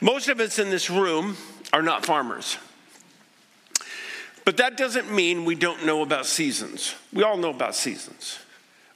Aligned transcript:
Most 0.00 0.28
of 0.28 0.40
us 0.40 0.58
in 0.58 0.70
this 0.70 0.90
room 0.90 1.36
are 1.72 1.82
not 1.82 2.04
farmers. 2.04 2.58
But 4.44 4.56
that 4.56 4.76
doesn't 4.76 5.12
mean 5.12 5.44
we 5.44 5.54
don't 5.54 5.84
know 5.84 6.02
about 6.02 6.24
seasons. 6.24 6.94
We 7.12 7.22
all 7.22 7.36
know 7.36 7.50
about 7.50 7.74
seasons. 7.74 8.38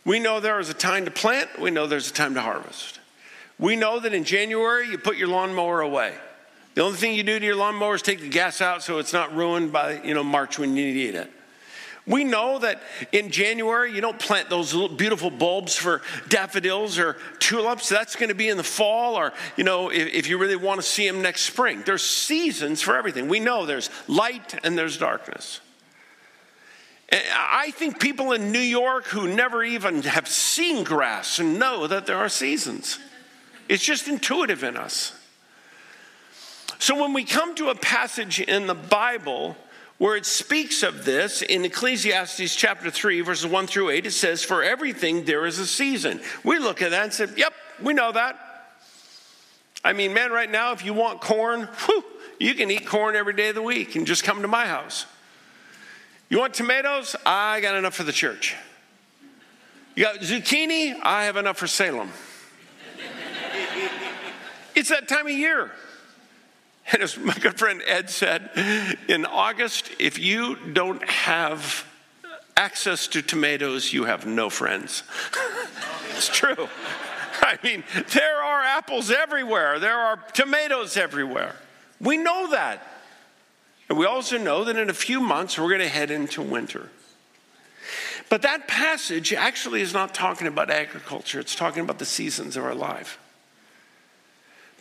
We 0.04 0.18
know 0.18 0.40
there 0.40 0.58
is 0.58 0.70
a 0.70 0.74
time 0.74 1.04
to 1.04 1.10
plant, 1.10 1.60
we 1.60 1.70
know 1.70 1.86
there's 1.86 2.10
a 2.10 2.14
time 2.14 2.34
to 2.34 2.40
harvest. 2.40 3.00
We 3.58 3.76
know 3.76 4.00
that 4.00 4.14
in 4.14 4.24
January 4.24 4.88
you 4.88 4.98
put 4.98 5.16
your 5.16 5.28
lawnmower 5.28 5.80
away. 5.80 6.14
The 6.74 6.82
only 6.82 6.96
thing 6.96 7.14
you 7.14 7.22
do 7.22 7.38
to 7.38 7.44
your 7.44 7.54
lawnmower 7.54 7.94
is 7.94 8.02
take 8.02 8.20
the 8.20 8.28
gas 8.28 8.60
out 8.60 8.82
so 8.82 8.98
it's 8.98 9.12
not 9.12 9.34
ruined 9.34 9.72
by 9.72 10.02
you 10.02 10.14
know 10.14 10.24
March 10.24 10.58
when 10.58 10.74
you 10.74 10.92
need 10.92 11.14
it. 11.14 11.30
We 12.06 12.24
know 12.24 12.58
that 12.58 12.82
in 13.12 13.30
January 13.30 13.92
you 13.94 14.00
don't 14.00 14.18
plant 14.18 14.50
those 14.50 14.74
beautiful 14.88 15.30
bulbs 15.30 15.76
for 15.76 16.02
daffodils 16.28 16.98
or 16.98 17.16
tulips. 17.38 17.88
That's 17.88 18.16
going 18.16 18.28
to 18.28 18.34
be 18.34 18.48
in 18.48 18.56
the 18.56 18.64
fall, 18.64 19.14
or 19.14 19.32
you 19.56 19.62
know, 19.62 19.90
if, 19.90 20.08
if, 20.08 20.28
you 20.28 20.36
really 20.36 20.56
want 20.56 20.80
to 20.80 20.86
see 20.86 21.06
them 21.06 21.22
next 21.22 21.42
spring. 21.42 21.82
There's 21.86 22.02
seasons 22.02 22.82
for 22.82 22.96
everything. 22.96 23.28
We 23.28 23.38
know 23.38 23.66
there's 23.66 23.88
light 24.08 24.58
and 24.64 24.76
there's 24.76 24.96
darkness. 24.98 25.60
I 27.12 27.70
think 27.72 28.00
people 28.00 28.32
in 28.32 28.52
New 28.52 28.58
York 28.58 29.04
who 29.06 29.28
never 29.28 29.62
even 29.62 30.02
have 30.02 30.26
seen 30.26 30.82
grass 30.82 31.38
know 31.38 31.86
that 31.86 32.06
there 32.06 32.16
are 32.16 32.30
seasons. 32.30 32.98
It's 33.68 33.84
just 33.84 34.08
intuitive 34.08 34.64
in 34.64 34.76
us. 34.76 35.14
So 36.78 37.00
when 37.00 37.12
we 37.12 37.24
come 37.24 37.54
to 37.56 37.68
a 37.68 37.74
passage 37.74 38.40
in 38.40 38.66
the 38.66 38.74
Bible 38.74 39.56
where 40.02 40.16
it 40.16 40.26
speaks 40.26 40.82
of 40.82 41.04
this 41.04 41.42
in 41.42 41.64
Ecclesiastes 41.64 42.56
chapter 42.56 42.90
3, 42.90 43.20
verses 43.20 43.46
1 43.46 43.68
through 43.68 43.90
8, 43.90 44.04
it 44.04 44.10
says, 44.10 44.42
For 44.42 44.60
everything 44.60 45.24
there 45.24 45.46
is 45.46 45.60
a 45.60 45.66
season. 45.66 46.20
We 46.42 46.58
look 46.58 46.82
at 46.82 46.90
that 46.90 47.04
and 47.04 47.12
say, 47.12 47.28
Yep, 47.36 47.52
we 47.80 47.92
know 47.92 48.10
that. 48.10 48.36
I 49.84 49.92
mean, 49.92 50.12
man, 50.12 50.32
right 50.32 50.50
now, 50.50 50.72
if 50.72 50.84
you 50.84 50.92
want 50.92 51.20
corn, 51.20 51.68
whew, 51.86 52.04
you 52.40 52.52
can 52.56 52.68
eat 52.68 52.84
corn 52.84 53.14
every 53.14 53.32
day 53.32 53.50
of 53.50 53.54
the 53.54 53.62
week 53.62 53.94
and 53.94 54.04
just 54.04 54.24
come 54.24 54.42
to 54.42 54.48
my 54.48 54.66
house. 54.66 55.06
You 56.28 56.40
want 56.40 56.54
tomatoes? 56.54 57.14
I 57.24 57.60
got 57.60 57.76
enough 57.76 57.94
for 57.94 58.02
the 58.02 58.10
church. 58.10 58.56
You 59.94 60.02
got 60.02 60.16
zucchini? 60.16 60.98
I 61.00 61.26
have 61.26 61.36
enough 61.36 61.58
for 61.58 61.68
Salem. 61.68 62.10
it's 64.74 64.88
that 64.88 65.06
time 65.06 65.28
of 65.28 65.32
year. 65.32 65.70
And 66.92 67.02
as 67.02 67.16
my 67.18 67.34
good 67.34 67.58
friend 67.58 67.82
Ed 67.86 68.10
said, 68.10 68.50
in 69.08 69.24
August, 69.24 69.90
if 69.98 70.18
you 70.18 70.56
don't 70.72 71.02
have 71.08 71.86
access 72.56 73.08
to 73.08 73.22
tomatoes, 73.22 73.92
you 73.92 74.04
have 74.04 74.26
no 74.26 74.50
friends. 74.50 75.02
it's 76.10 76.28
true. 76.28 76.68
I 77.40 77.58
mean, 77.64 77.82
there 78.12 78.42
are 78.42 78.62
apples 78.62 79.10
everywhere, 79.10 79.78
there 79.78 79.98
are 79.98 80.16
tomatoes 80.34 80.96
everywhere. 80.96 81.56
We 82.00 82.18
know 82.18 82.50
that. 82.50 82.86
And 83.88 83.98
we 83.98 84.06
also 84.06 84.38
know 84.38 84.64
that 84.64 84.76
in 84.76 84.90
a 84.90 84.94
few 84.94 85.20
months 85.20 85.58
we're 85.58 85.68
going 85.68 85.80
to 85.80 85.88
head 85.88 86.10
into 86.10 86.42
winter. 86.42 86.90
But 88.28 88.42
that 88.42 88.68
passage 88.68 89.32
actually 89.32 89.82
is 89.82 89.92
not 89.92 90.14
talking 90.14 90.46
about 90.46 90.70
agriculture, 90.70 91.40
it's 91.40 91.54
talking 91.54 91.82
about 91.82 91.98
the 91.98 92.04
seasons 92.04 92.56
of 92.56 92.64
our 92.64 92.74
life. 92.74 93.18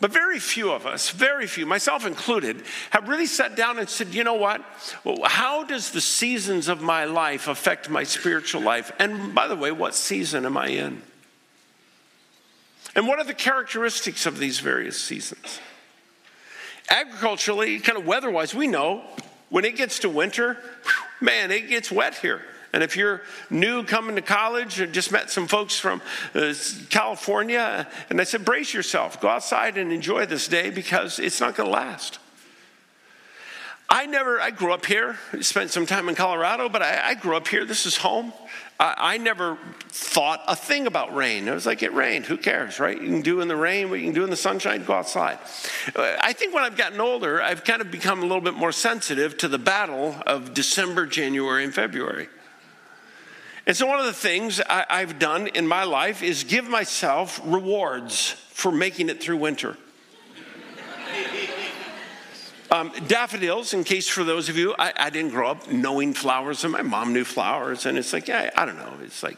But 0.02 0.10
very 0.10 0.40
few 0.40 0.72
of 0.72 0.84
us, 0.84 1.10
very 1.10 1.46
few, 1.46 1.64
myself 1.64 2.04
included, 2.04 2.64
have 2.90 3.08
really 3.08 3.26
sat 3.26 3.54
down 3.54 3.78
and 3.78 3.88
said, 3.88 4.08
you 4.08 4.24
know 4.24 4.34
what? 4.34 4.60
How 5.22 5.62
does 5.62 5.92
the 5.92 6.00
seasons 6.00 6.66
of 6.66 6.82
my 6.82 7.04
life 7.04 7.46
affect 7.46 7.88
my 7.88 8.02
spiritual 8.02 8.62
life? 8.62 8.90
And 8.98 9.32
by 9.32 9.46
the 9.46 9.54
way, 9.54 9.70
what 9.70 9.94
season 9.94 10.44
am 10.44 10.56
I 10.56 10.70
in? 10.70 11.02
And 12.96 13.06
what 13.06 13.20
are 13.20 13.24
the 13.24 13.32
characteristics 13.32 14.26
of 14.26 14.38
these 14.38 14.58
various 14.58 15.00
seasons? 15.00 15.60
Agriculturally, 16.90 17.78
kind 17.78 17.96
of 17.96 18.04
weather 18.04 18.28
wise, 18.28 18.52
we 18.52 18.66
know 18.66 19.04
when 19.50 19.64
it 19.64 19.76
gets 19.76 20.00
to 20.00 20.08
winter, 20.08 20.58
man, 21.20 21.52
it 21.52 21.68
gets 21.68 21.92
wet 21.92 22.16
here. 22.16 22.42
And 22.72 22.82
if 22.82 22.96
you're 22.96 23.20
new 23.50 23.84
coming 23.84 24.16
to 24.16 24.22
college, 24.22 24.80
I 24.80 24.86
just 24.86 25.12
met 25.12 25.30
some 25.30 25.46
folks 25.46 25.78
from 25.78 26.00
uh, 26.34 26.54
California, 26.88 27.86
and 28.08 28.20
I 28.20 28.24
said, 28.24 28.44
brace 28.44 28.72
yourself, 28.72 29.20
go 29.20 29.28
outside 29.28 29.76
and 29.76 29.92
enjoy 29.92 30.24
this 30.26 30.48
day 30.48 30.70
because 30.70 31.18
it's 31.18 31.40
not 31.40 31.54
going 31.54 31.68
to 31.68 31.72
last. 31.72 32.18
I 33.90 34.06
never, 34.06 34.40
I 34.40 34.50
grew 34.50 34.72
up 34.72 34.86
here, 34.86 35.18
spent 35.42 35.70
some 35.70 35.84
time 35.84 36.08
in 36.08 36.14
Colorado, 36.14 36.70
but 36.70 36.80
I, 36.80 37.10
I 37.10 37.14
grew 37.14 37.36
up 37.36 37.46
here. 37.46 37.66
This 37.66 37.84
is 37.84 37.98
home. 37.98 38.32
I, 38.80 38.94
I, 38.96 39.18
never 39.18 39.58
thought 39.88 40.40
a 40.48 40.56
thing 40.56 40.86
about 40.86 41.14
rain. 41.14 41.46
It 41.46 41.52
was 41.52 41.66
like, 41.66 41.82
it 41.82 41.92
rained, 41.92 42.24
who 42.24 42.38
cares, 42.38 42.80
right? 42.80 42.98
You 42.98 43.06
can 43.06 43.20
do 43.20 43.42
in 43.42 43.48
the 43.48 43.56
rain 43.56 43.90
what 43.90 43.98
you 43.98 44.06
can 44.06 44.14
do 44.14 44.24
in 44.24 44.30
the 44.30 44.36
sunshine, 44.36 44.82
go 44.84 44.94
outside. 44.94 45.38
Uh, 45.94 46.16
I 46.18 46.32
think 46.32 46.54
when 46.54 46.64
I've 46.64 46.78
gotten 46.78 47.02
older, 47.02 47.42
I've 47.42 47.64
kind 47.64 47.82
of 47.82 47.90
become 47.90 48.20
a 48.20 48.22
little 48.22 48.40
bit 48.40 48.54
more 48.54 48.72
sensitive 48.72 49.36
to 49.38 49.48
the 49.48 49.58
battle 49.58 50.16
of 50.26 50.54
December, 50.54 51.04
January, 51.04 51.62
and 51.62 51.74
February. 51.74 52.28
And 53.66 53.76
so, 53.76 53.86
one 53.86 54.00
of 54.00 54.06
the 54.06 54.12
things 54.12 54.60
I, 54.60 55.00
have 55.00 55.18
done 55.18 55.46
in 55.46 55.66
my 55.66 55.84
life 55.84 56.22
is 56.22 56.42
give 56.44 56.68
myself 56.68 57.40
rewards 57.44 58.30
for 58.50 58.72
making 58.72 59.08
it 59.08 59.22
through 59.22 59.38
winter. 59.38 59.76
Um, 62.70 62.90
daffodils, 63.06 63.74
in 63.74 63.84
case 63.84 64.08
for 64.08 64.24
those 64.24 64.48
of 64.48 64.56
you, 64.56 64.74
I, 64.78 64.94
I, 64.96 65.10
didn't 65.10 65.32
grow 65.32 65.50
up 65.50 65.70
knowing 65.70 66.14
flowers, 66.14 66.64
and 66.64 66.72
my 66.72 66.80
mom 66.80 67.12
knew 67.12 67.22
flowers, 67.22 67.84
and 67.84 67.98
it's 67.98 68.14
like, 68.14 68.28
yeah, 68.28 68.48
I 68.56 68.64
don't 68.64 68.78
know. 68.78 68.94
It's 69.02 69.22
like 69.22 69.36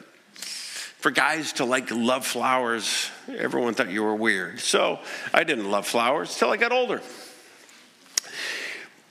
for 1.04 1.10
guys 1.10 1.52
to 1.54 1.66
like 1.66 1.90
love 1.90 2.24
flowers, 2.24 3.10
everyone 3.28 3.74
thought 3.74 3.90
you 3.90 4.04
were 4.04 4.14
weird. 4.14 4.58
So 4.58 5.00
I 5.34 5.42
didn't 5.44 5.70
love 5.70 5.86
flowers 5.86 6.34
till 6.34 6.50
I 6.50 6.56
got 6.56 6.72
older. 6.72 7.02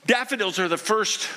Daffodils 0.06 0.60
are 0.60 0.68
the 0.68 0.78
first, 0.78 1.30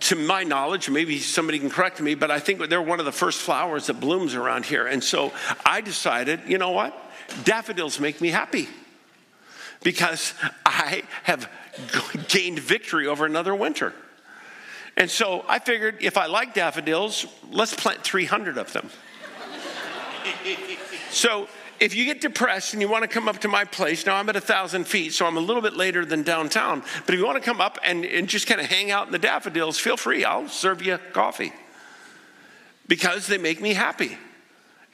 to 0.00 0.16
my 0.16 0.42
knowledge, 0.42 0.90
maybe 0.90 1.20
somebody 1.20 1.60
can 1.60 1.70
correct 1.70 2.00
me, 2.00 2.16
but 2.16 2.30
I 2.30 2.40
think 2.40 2.68
they're 2.68 2.82
one 2.82 2.98
of 2.98 3.06
the 3.06 3.12
first 3.12 3.38
flowers 3.40 3.86
that 3.86 4.00
blooms 4.00 4.34
around 4.34 4.66
here. 4.66 4.86
And 4.86 5.02
so 5.02 5.32
I 5.64 5.80
decided, 5.80 6.40
you 6.46 6.58
know 6.58 6.72
what? 6.72 6.92
Daffodils 7.44 8.00
make 8.00 8.20
me 8.20 8.28
happy 8.30 8.68
because 9.84 10.34
I 10.66 11.04
have 11.22 11.48
gained 12.28 12.58
victory 12.58 13.06
over 13.06 13.26
another 13.26 13.54
winter. 13.54 13.94
And 14.96 15.08
so 15.08 15.44
I 15.48 15.60
figured 15.60 15.98
if 16.00 16.18
I 16.18 16.26
like 16.26 16.52
daffodils, 16.52 17.26
let's 17.50 17.74
plant 17.74 18.02
300 18.02 18.58
of 18.58 18.72
them. 18.72 18.90
so 21.10 21.48
if 21.80 21.94
you 21.94 22.04
get 22.04 22.20
depressed 22.20 22.74
and 22.74 22.82
you 22.82 22.88
want 22.88 23.02
to 23.02 23.08
come 23.08 23.26
up 23.26 23.38
to 23.38 23.48
my 23.48 23.64
place, 23.64 24.04
now 24.04 24.16
I'm 24.16 24.28
at 24.28 24.36
a 24.36 24.40
thousand 24.40 24.84
feet, 24.84 25.14
so 25.14 25.26
I'm 25.26 25.38
a 25.38 25.40
little 25.40 25.62
bit 25.62 25.74
later 25.74 26.04
than 26.04 26.22
downtown. 26.22 26.82
But 27.06 27.14
if 27.14 27.18
you 27.18 27.26
want 27.26 27.42
to 27.42 27.44
come 27.44 27.60
up 27.60 27.78
and, 27.82 28.04
and 28.04 28.28
just 28.28 28.46
kind 28.46 28.60
of 28.60 28.66
hang 28.66 28.90
out 28.90 29.06
in 29.06 29.12
the 29.12 29.18
daffodils, 29.18 29.78
feel 29.78 29.96
free. 29.96 30.24
I'll 30.24 30.48
serve 30.48 30.82
you 30.82 30.98
coffee 31.12 31.52
because 32.86 33.26
they 33.26 33.38
make 33.38 33.62
me 33.62 33.72
happy. 33.72 34.18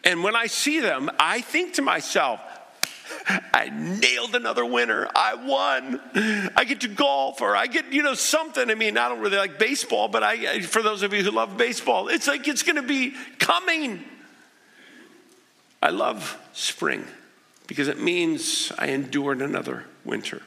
And 0.04 0.22
when 0.22 0.36
I 0.36 0.46
see 0.46 0.78
them, 0.78 1.10
I 1.18 1.40
think 1.40 1.74
to 1.74 1.82
myself, 1.82 2.40
I 3.52 3.70
nailed 3.72 4.36
another 4.36 4.64
winner. 4.64 5.08
I 5.14 5.34
won. 5.34 6.00
I 6.56 6.64
get 6.64 6.82
to 6.82 6.88
golf 6.88 7.40
or 7.40 7.56
I 7.56 7.66
get, 7.66 7.92
you 7.92 8.02
know, 8.04 8.14
something. 8.14 8.70
I 8.70 8.76
mean, 8.76 8.96
I 8.96 9.08
don't 9.08 9.20
really 9.20 9.36
like 9.36 9.58
baseball, 9.58 10.06
but 10.06 10.22
I, 10.22 10.60
for 10.60 10.82
those 10.82 11.02
of 11.02 11.12
you 11.12 11.24
who 11.24 11.32
love 11.32 11.56
baseball, 11.56 12.08
it's 12.08 12.28
like 12.28 12.46
it's 12.46 12.62
going 12.62 12.76
to 12.76 12.82
be 12.82 13.14
coming. 13.38 14.04
I 15.86 15.90
love 15.90 16.36
spring 16.52 17.04
because 17.68 17.86
it 17.86 18.00
means 18.00 18.72
I 18.76 18.88
endured 18.88 19.40
another 19.40 19.84
winter. 20.04 20.42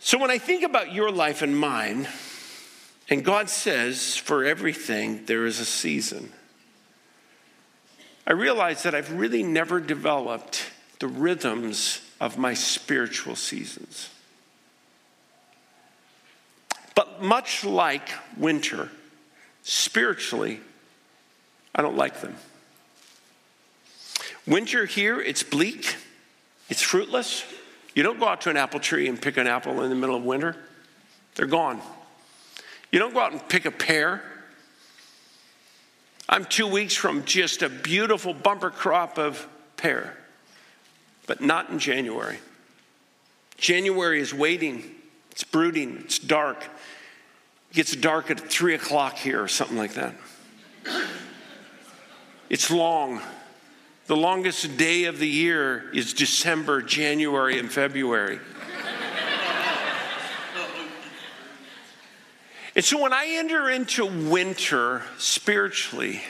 So 0.00 0.18
when 0.18 0.32
I 0.32 0.38
think 0.38 0.64
about 0.64 0.92
your 0.92 1.12
life 1.12 1.42
and 1.42 1.56
mine, 1.56 2.08
and 3.08 3.24
God 3.24 3.48
says, 3.48 4.16
for 4.16 4.44
everything 4.44 5.24
there 5.26 5.46
is 5.46 5.60
a 5.60 5.64
season, 5.64 6.32
I 8.26 8.32
realize 8.32 8.82
that 8.82 8.92
I've 8.96 9.12
really 9.12 9.44
never 9.44 9.78
developed 9.78 10.68
the 10.98 11.06
rhythms 11.06 12.00
of 12.20 12.38
my 12.38 12.54
spiritual 12.54 13.36
seasons. 13.36 14.10
But 16.96 17.22
much 17.22 17.62
like 17.62 18.08
winter, 18.36 18.90
spiritually, 19.62 20.58
I 21.74 21.82
don't 21.82 21.96
like 21.96 22.20
them. 22.20 22.36
Winter 24.46 24.86
here, 24.86 25.20
it's 25.20 25.42
bleak, 25.42 25.96
it's 26.68 26.82
fruitless. 26.82 27.44
You 27.94 28.02
don't 28.02 28.18
go 28.18 28.26
out 28.26 28.40
to 28.42 28.50
an 28.50 28.56
apple 28.56 28.80
tree 28.80 29.08
and 29.08 29.20
pick 29.20 29.36
an 29.36 29.46
apple 29.46 29.82
in 29.82 29.90
the 29.90 29.96
middle 29.96 30.16
of 30.16 30.24
winter, 30.24 30.56
they're 31.34 31.46
gone. 31.46 31.80
You 32.90 32.98
don't 32.98 33.14
go 33.14 33.20
out 33.20 33.32
and 33.32 33.48
pick 33.48 33.64
a 33.64 33.70
pear. 33.70 34.22
I'm 36.28 36.44
two 36.44 36.66
weeks 36.66 36.94
from 36.94 37.24
just 37.24 37.62
a 37.62 37.68
beautiful 37.68 38.34
bumper 38.34 38.70
crop 38.70 39.18
of 39.18 39.46
pear, 39.76 40.16
but 41.26 41.40
not 41.40 41.70
in 41.70 41.78
January. 41.78 42.38
January 43.56 44.20
is 44.20 44.34
waiting, 44.34 44.94
it's 45.30 45.44
brooding, 45.44 45.98
it's 46.04 46.18
dark. 46.18 46.64
It 47.70 47.74
gets 47.74 47.94
dark 47.94 48.30
at 48.30 48.40
three 48.40 48.74
o'clock 48.74 49.16
here 49.16 49.42
or 49.42 49.48
something 49.48 49.76
like 49.78 49.94
that. 49.94 50.14
It's 52.52 52.70
long. 52.70 53.22
The 54.08 54.14
longest 54.14 54.76
day 54.76 55.04
of 55.04 55.18
the 55.18 55.26
year 55.26 55.90
is 55.94 56.12
December, 56.12 56.82
January, 56.82 57.58
and 57.58 57.72
February. 57.72 58.40
and 62.76 62.84
so 62.84 63.00
when 63.00 63.14
I 63.14 63.24
enter 63.26 63.70
into 63.70 64.04
winter 64.04 65.02
spiritually, 65.16 66.20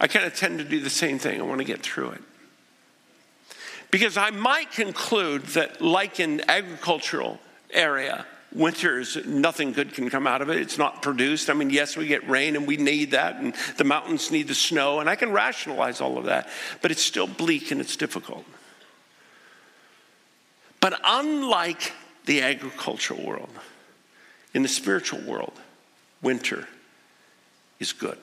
I 0.00 0.06
kind 0.06 0.24
of 0.24 0.34
tend 0.34 0.58
to 0.60 0.64
do 0.64 0.80
the 0.80 0.88
same 0.88 1.18
thing. 1.18 1.38
I 1.38 1.44
want 1.44 1.58
to 1.58 1.66
get 1.66 1.82
through 1.82 2.12
it. 2.12 2.22
Because 3.90 4.16
I 4.16 4.30
might 4.30 4.72
conclude 4.72 5.42
that, 5.48 5.82
like 5.82 6.18
in 6.18 6.48
agricultural 6.48 7.38
area, 7.74 8.24
winters 8.54 9.16
nothing 9.26 9.72
good 9.72 9.92
can 9.92 10.08
come 10.08 10.26
out 10.26 10.42
of 10.42 10.48
it. 10.48 10.58
It's 10.58 10.78
not 10.78 11.02
produced. 11.02 11.50
I 11.50 11.54
mean, 11.54 11.70
yes, 11.70 11.96
we 11.96 12.06
get 12.06 12.28
rain 12.28 12.56
and 12.56 12.66
we 12.66 12.76
need 12.76 13.10
that, 13.12 13.36
and 13.36 13.54
the 13.76 13.84
mountains 13.84 14.30
need 14.30 14.48
the 14.48 14.54
snow, 14.54 15.00
and 15.00 15.08
I 15.08 15.16
can 15.16 15.32
rationalize 15.32 16.00
all 16.00 16.18
of 16.18 16.24
that, 16.24 16.48
but 16.80 16.90
it's 16.90 17.02
still 17.02 17.26
bleak 17.26 17.70
and 17.70 17.80
it's 17.80 17.96
difficult. 17.96 18.44
But 20.80 20.98
unlike 21.04 21.92
the 22.26 22.42
agricultural 22.42 23.24
world, 23.24 23.50
in 24.54 24.62
the 24.62 24.68
spiritual 24.68 25.20
world, 25.20 25.52
winter 26.22 26.66
is 27.78 27.92
good. 27.92 28.18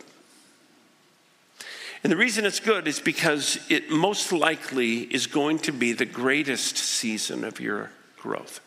And 2.04 2.12
the 2.12 2.18
reason 2.18 2.45
it's 2.45 2.60
good 2.60 2.88
is 2.88 3.00
because 3.00 3.60
it 3.69 3.89
most 3.89 4.31
likely 4.31 5.00
is 5.00 5.28
going 5.28 5.60
to 5.60 5.71
be 5.71 5.92
the 5.94 6.06
greatest 6.06 6.78
season 6.78 7.44
of 7.44 7.60
your 7.60 7.89
growth. 8.18 8.62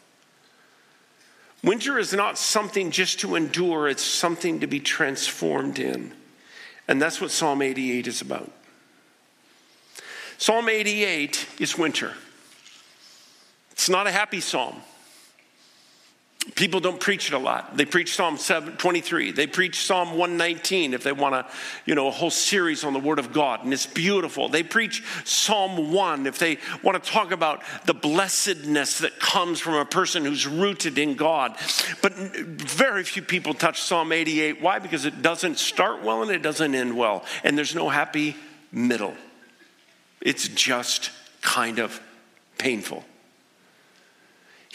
Winter 1.62 1.98
is 1.98 2.12
not 2.12 2.38
something 2.38 2.90
just 2.90 3.20
to 3.20 3.34
endure, 3.34 3.88
it's 3.88 4.02
something 4.02 4.60
to 4.60 4.66
be 4.66 4.80
transformed 4.80 5.78
in. 5.78 6.12
And 6.86 7.02
that's 7.02 7.20
what 7.20 7.30
Psalm 7.30 7.60
88 7.62 8.06
is 8.06 8.20
about. 8.20 8.50
Psalm 10.38 10.68
88 10.68 11.46
is 11.58 11.76
winter. 11.76 12.14
It's 13.72 13.88
not 13.88 14.06
a 14.06 14.12
happy 14.12 14.40
psalm. 14.40 14.82
People 16.54 16.80
don't 16.80 16.98
preach 16.98 17.28
it 17.28 17.34
a 17.34 17.38
lot. 17.38 17.76
They 17.76 17.84
preach 17.84 18.14
Psalm 18.14 18.38
23. 18.38 19.32
They 19.32 19.46
preach 19.46 19.84
Psalm 19.84 20.10
119 20.10 20.94
if 20.94 21.02
they 21.02 21.12
want 21.12 21.34
a, 21.34 21.46
you 21.84 21.94
know, 21.94 22.08
a 22.08 22.10
whole 22.10 22.30
series 22.30 22.84
on 22.84 22.92
the 22.92 22.98
Word 22.98 23.18
of 23.18 23.32
God, 23.32 23.64
and 23.64 23.72
it's 23.72 23.86
beautiful. 23.86 24.48
They 24.48 24.62
preach 24.62 25.04
Psalm 25.24 25.92
1 25.92 26.26
if 26.26 26.38
they 26.38 26.58
want 26.82 27.02
to 27.02 27.10
talk 27.10 27.32
about 27.32 27.62
the 27.86 27.94
blessedness 27.94 28.98
that 29.00 29.18
comes 29.20 29.60
from 29.60 29.74
a 29.74 29.84
person 29.84 30.24
who's 30.24 30.46
rooted 30.46 30.98
in 30.98 31.14
God. 31.14 31.56
But 32.02 32.14
very 32.14 33.04
few 33.04 33.22
people 33.22 33.52
touch 33.52 33.82
Psalm 33.82 34.10
88. 34.10 34.62
Why? 34.62 34.78
Because 34.78 35.04
it 35.04 35.22
doesn't 35.22 35.58
start 35.58 36.02
well 36.02 36.22
and 36.22 36.30
it 36.30 36.42
doesn't 36.42 36.74
end 36.74 36.96
well, 36.96 37.24
and 37.44 37.58
there's 37.58 37.74
no 37.74 37.88
happy 37.88 38.36
middle. 38.72 39.14
It's 40.20 40.48
just 40.48 41.10
kind 41.42 41.78
of 41.78 42.00
painful. 42.56 43.04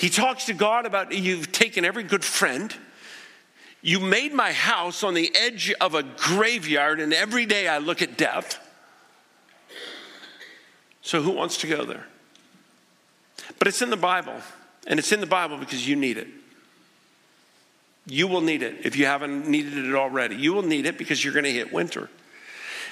He 0.03 0.09
talks 0.09 0.47
to 0.47 0.53
God 0.53 0.85
about 0.85 1.13
you've 1.13 1.53
taken 1.53 1.85
every 1.85 2.03
good 2.03 2.25
friend. 2.25 2.75
You 3.81 4.01
made 4.01 4.33
my 4.33 4.51
house 4.51 5.01
on 5.01 5.13
the 5.13 5.33
edge 5.33 5.73
of 5.79 5.95
a 5.95 6.03
graveyard, 6.03 6.99
and 6.99 7.13
every 7.13 7.45
day 7.45 7.69
I 7.69 7.77
look 7.77 8.01
at 8.01 8.17
death. 8.17 8.59
So, 11.03 11.21
who 11.21 11.31
wants 11.31 11.55
to 11.59 11.67
go 11.67 11.85
there? 11.85 12.05
But 13.59 13.69
it's 13.69 13.81
in 13.81 13.91
the 13.91 13.95
Bible, 13.95 14.35
and 14.87 14.99
it's 14.99 15.13
in 15.13 15.21
the 15.21 15.25
Bible 15.25 15.57
because 15.57 15.87
you 15.87 15.95
need 15.95 16.17
it. 16.17 16.27
You 18.05 18.27
will 18.27 18.41
need 18.41 18.61
it 18.61 18.85
if 18.85 18.97
you 18.97 19.05
haven't 19.05 19.47
needed 19.47 19.77
it 19.77 19.95
already. 19.95 20.35
You 20.35 20.51
will 20.51 20.63
need 20.63 20.85
it 20.85 20.97
because 20.97 21.23
you're 21.23 21.31
going 21.31 21.45
to 21.45 21.51
hit 21.53 21.71
winter. 21.71 22.09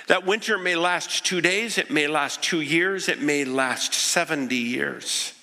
That 0.08 0.26
winter 0.26 0.58
may 0.58 0.76
last 0.76 1.26
two 1.26 1.42
days, 1.42 1.78
it 1.78 1.92
may 1.92 2.08
last 2.08 2.42
two 2.42 2.62
years, 2.62 3.10
it 3.10 3.22
may 3.22 3.44
last 3.44 3.94
70 3.94 4.56
years. 4.56 5.34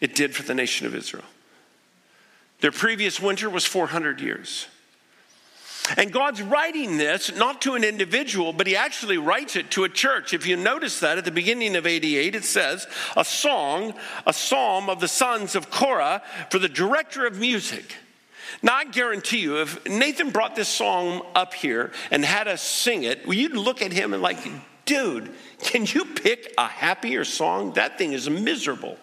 It 0.00 0.14
did 0.14 0.34
for 0.34 0.42
the 0.42 0.54
nation 0.54 0.86
of 0.86 0.94
Israel. 0.94 1.24
Their 2.60 2.72
previous 2.72 3.20
winter 3.20 3.50
was 3.50 3.66
400 3.66 4.20
years. 4.20 4.66
And 5.96 6.12
God's 6.12 6.42
writing 6.42 6.96
this 6.96 7.34
not 7.36 7.62
to 7.62 7.74
an 7.74 7.84
individual, 7.84 8.52
but 8.52 8.66
He 8.66 8.74
actually 8.74 9.18
writes 9.18 9.54
it 9.54 9.70
to 9.72 9.84
a 9.84 9.88
church. 9.88 10.34
If 10.34 10.46
you 10.46 10.56
notice 10.56 11.00
that 11.00 11.18
at 11.18 11.24
the 11.24 11.30
beginning 11.30 11.76
of 11.76 11.86
88, 11.86 12.34
it 12.34 12.44
says, 12.44 12.88
a 13.16 13.24
song, 13.24 13.94
a 14.26 14.32
psalm 14.32 14.90
of 14.90 15.00
the 15.00 15.08
sons 15.08 15.54
of 15.54 15.70
Korah 15.70 16.22
for 16.50 16.58
the 16.58 16.68
director 16.68 17.24
of 17.24 17.38
music. 17.38 17.94
Now, 18.62 18.74
I 18.74 18.84
guarantee 18.84 19.38
you, 19.38 19.60
if 19.60 19.86
Nathan 19.86 20.30
brought 20.30 20.56
this 20.56 20.68
song 20.68 21.22
up 21.34 21.54
here 21.54 21.92
and 22.10 22.24
had 22.24 22.48
us 22.48 22.62
sing 22.62 23.04
it, 23.04 23.26
you'd 23.28 23.56
look 23.56 23.82
at 23.82 23.92
him 23.92 24.12
and, 24.12 24.22
like, 24.22 24.38
dude, 24.86 25.30
can 25.62 25.84
you 25.86 26.04
pick 26.04 26.52
a 26.58 26.66
happier 26.66 27.24
song? 27.24 27.74
That 27.74 27.98
thing 27.98 28.12
is 28.12 28.28
miserable. 28.28 28.98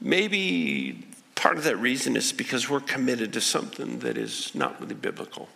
Maybe 0.00 1.04
part 1.34 1.56
of 1.56 1.64
that 1.64 1.76
reason 1.76 2.16
is 2.16 2.32
because 2.32 2.68
we're 2.68 2.80
committed 2.80 3.32
to 3.34 3.40
something 3.40 4.00
that 4.00 4.16
is 4.16 4.54
not 4.54 4.80
really 4.80 4.94
biblical. 4.94 5.48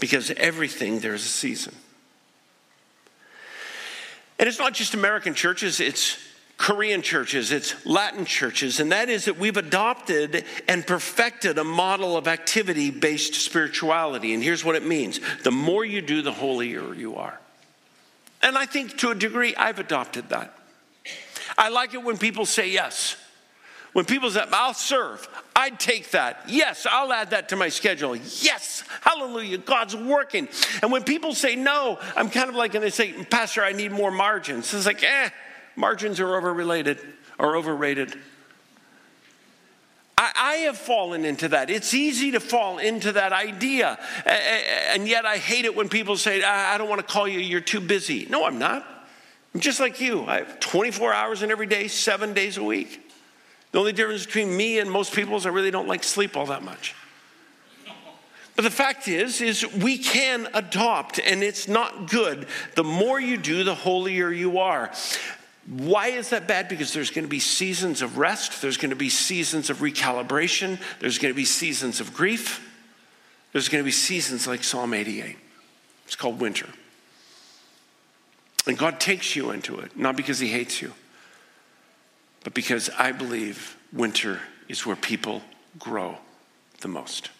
Because 0.00 0.30
everything, 0.32 1.00
there's 1.00 1.24
a 1.24 1.28
season. 1.28 1.74
And 4.38 4.48
it's 4.48 4.58
not 4.58 4.74
just 4.74 4.94
American 4.94 5.34
churches, 5.34 5.80
it's 5.80 6.18
Korean 6.58 7.02
churches, 7.02 7.52
it's 7.52 7.84
Latin 7.84 8.24
churches, 8.24 8.80
and 8.80 8.92
that 8.92 9.08
is 9.08 9.26
that 9.26 9.38
we've 9.38 9.56
adopted 9.56 10.44
and 10.68 10.86
perfected 10.86 11.58
a 11.58 11.64
model 11.64 12.16
of 12.16 12.26
activity 12.26 12.90
based 12.90 13.34
spirituality. 13.34 14.32
And 14.32 14.42
here's 14.42 14.64
what 14.64 14.74
it 14.74 14.84
means 14.84 15.20
the 15.42 15.50
more 15.50 15.84
you 15.84 16.00
do, 16.00 16.22
the 16.22 16.32
holier 16.32 16.94
you 16.94 17.16
are. 17.16 17.38
And 18.42 18.56
I 18.56 18.66
think 18.66 18.98
to 18.98 19.10
a 19.10 19.14
degree, 19.14 19.54
I've 19.54 19.78
adopted 19.78 20.30
that. 20.30 20.55
I 21.56 21.68
like 21.68 21.94
it 21.94 22.02
when 22.02 22.18
people 22.18 22.46
say 22.46 22.70
yes. 22.70 23.16
When 23.92 24.04
people 24.04 24.30
say, 24.30 24.44
I'll 24.52 24.74
serve, 24.74 25.26
I'd 25.54 25.80
take 25.80 26.10
that. 26.10 26.42
Yes, 26.48 26.86
I'll 26.90 27.10
add 27.14 27.30
that 27.30 27.48
to 27.48 27.56
my 27.56 27.70
schedule. 27.70 28.14
Yes, 28.14 28.84
hallelujah, 29.00 29.56
God's 29.56 29.96
working. 29.96 30.48
And 30.82 30.92
when 30.92 31.02
people 31.02 31.34
say 31.34 31.56
no, 31.56 31.98
I'm 32.14 32.28
kind 32.28 32.50
of 32.50 32.54
like, 32.54 32.74
and 32.74 32.84
they 32.84 32.90
say, 32.90 33.12
Pastor, 33.24 33.64
I 33.64 33.72
need 33.72 33.92
more 33.92 34.10
margins. 34.10 34.74
It's 34.74 34.84
like, 34.84 35.02
eh, 35.02 35.30
margins 35.76 36.20
are 36.20 36.36
overrelated 36.36 36.98
or 37.38 37.56
overrated. 37.56 38.14
I, 40.18 40.32
I 40.36 40.54
have 40.64 40.76
fallen 40.76 41.24
into 41.24 41.48
that. 41.48 41.70
It's 41.70 41.94
easy 41.94 42.32
to 42.32 42.40
fall 42.40 42.76
into 42.76 43.12
that 43.12 43.32
idea. 43.32 43.98
And 44.26 45.08
yet 45.08 45.24
I 45.24 45.38
hate 45.38 45.64
it 45.64 45.74
when 45.74 45.88
people 45.88 46.18
say, 46.18 46.42
I 46.42 46.76
don't 46.76 46.90
want 46.90 47.00
to 47.00 47.06
call 47.06 47.26
you, 47.26 47.38
you're 47.38 47.60
too 47.62 47.80
busy. 47.80 48.26
No, 48.28 48.44
I'm 48.44 48.58
not. 48.58 48.86
I'm 49.56 49.60
just 49.60 49.80
like 49.80 50.02
you. 50.02 50.22
I 50.26 50.40
have 50.40 50.60
24 50.60 51.14
hours 51.14 51.42
in 51.42 51.50
every 51.50 51.66
day, 51.66 51.88
seven 51.88 52.34
days 52.34 52.58
a 52.58 52.62
week. 52.62 53.10
The 53.72 53.78
only 53.78 53.92
difference 53.92 54.26
between 54.26 54.54
me 54.54 54.78
and 54.80 54.90
most 54.90 55.14
people 55.14 55.34
is 55.34 55.46
I 55.46 55.48
really 55.48 55.70
don't 55.70 55.88
like 55.88 56.04
sleep 56.04 56.36
all 56.36 56.44
that 56.44 56.62
much. 56.62 56.94
But 58.54 58.64
the 58.64 58.70
fact 58.70 59.08
is, 59.08 59.40
is 59.40 59.66
we 59.76 59.96
can 59.96 60.46
adopt, 60.52 61.18
and 61.20 61.42
it's 61.42 61.68
not 61.68 62.10
good. 62.10 62.48
The 62.74 62.84
more 62.84 63.18
you 63.18 63.38
do, 63.38 63.64
the 63.64 63.74
holier 63.74 64.30
you 64.30 64.58
are. 64.58 64.92
Why 65.66 66.08
is 66.08 66.28
that 66.28 66.46
bad? 66.46 66.68
Because 66.68 66.92
there's 66.92 67.10
going 67.10 67.24
to 67.24 67.30
be 67.30 67.40
seasons 67.40 68.02
of 68.02 68.18
rest, 68.18 68.60
there's 68.60 68.76
going 68.76 68.90
to 68.90 68.94
be 68.94 69.08
seasons 69.08 69.70
of 69.70 69.78
recalibration, 69.78 70.78
there's 71.00 71.16
going 71.16 71.32
to 71.32 71.36
be 71.36 71.46
seasons 71.46 71.98
of 71.98 72.12
grief, 72.12 72.62
there's 73.54 73.70
going 73.70 73.82
to 73.82 73.86
be 73.86 73.90
seasons 73.90 74.46
like 74.46 74.62
Psalm 74.62 74.92
88. 74.92 75.38
It's 76.04 76.14
called 76.14 76.42
winter. 76.42 76.68
And 78.66 78.76
God 78.76 78.98
takes 78.98 79.36
you 79.36 79.50
into 79.50 79.78
it, 79.78 79.96
not 79.96 80.16
because 80.16 80.38
He 80.38 80.48
hates 80.48 80.82
you, 80.82 80.92
but 82.44 82.54
because 82.54 82.90
I 82.90 83.12
believe 83.12 83.76
winter 83.92 84.40
is 84.68 84.84
where 84.84 84.96
people 84.96 85.42
grow 85.78 86.16
the 86.80 86.88
most. 86.88 87.30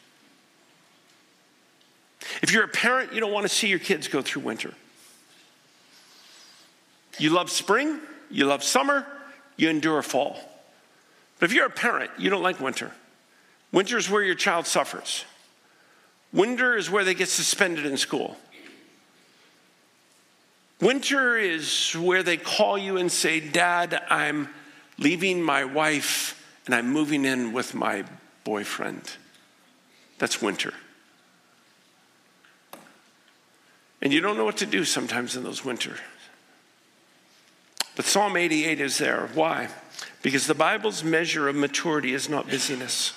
If 2.43 2.53
you're 2.53 2.65
a 2.65 2.69
parent, 2.69 3.13
you 3.13 3.21
don't 3.21 3.33
want 3.33 3.45
to 3.45 3.49
see 3.49 3.69
your 3.69 3.79
kids 3.79 4.09
go 4.09 4.23
through 4.23 4.43
winter. 4.43 4.73
You 7.19 7.31
love 7.31 7.51
spring, 7.51 7.99
you 8.31 8.45
love 8.47 8.63
summer, 8.63 9.07
you 9.57 9.69
endure 9.71 10.03
fall. 10.03 10.39
But 11.39 11.51
if 11.51 11.55
you're 11.55 11.67
a 11.67 11.71
parent, 11.71 12.11
you 12.19 12.31
don't 12.31 12.43
like 12.43 12.61
winter. 12.61 12.93
Winter 13.73 13.97
is 13.97 14.11
where 14.11 14.23
your 14.23 14.35
child 14.35 14.67
suffers. 14.67 15.25
Winter 16.33 16.77
is 16.77 16.91
where 16.91 17.05
they 17.05 17.15
get 17.15 17.29
suspended 17.29 17.87
in 17.87 17.97
school. 17.97 18.37
Winter 20.81 21.39
is 21.39 21.93
where 21.95 22.23
they 22.23 22.37
call 22.37 22.77
you 22.77 22.99
and 22.99 23.11
say, 23.11 23.41
Dad, 23.41 24.03
I'm 24.11 24.49
leaving 24.99 25.43
my 25.43 25.65
wife 25.65 26.45
and 26.67 26.75
I'm 26.75 26.91
moving 26.91 27.25
in 27.25 27.53
with 27.53 27.75
my 27.75 28.05
boyfriend. 28.45 29.03
That's 30.19 30.43
winter. 30.43 30.75
And 34.03 34.13
you 34.13 34.21
don't 34.21 34.37
know 34.37 34.45
what 34.45 34.59
to 34.59 34.67
do 34.67 34.85
sometimes 34.85 35.37
in 35.37 35.43
those 35.43 35.65
winters. 35.65 35.99
But 37.97 38.05
Psalm 38.05 38.37
88 38.37 38.81
is 38.81 38.99
there. 38.99 39.31
Why? 39.33 39.69
Because 40.23 40.47
the 40.47 40.55
Bible's 40.55 41.03
measure 41.03 41.49
of 41.49 41.57
maturity 41.57 42.13
is 42.13 42.29
not 42.29 42.49
busyness, 42.49 43.15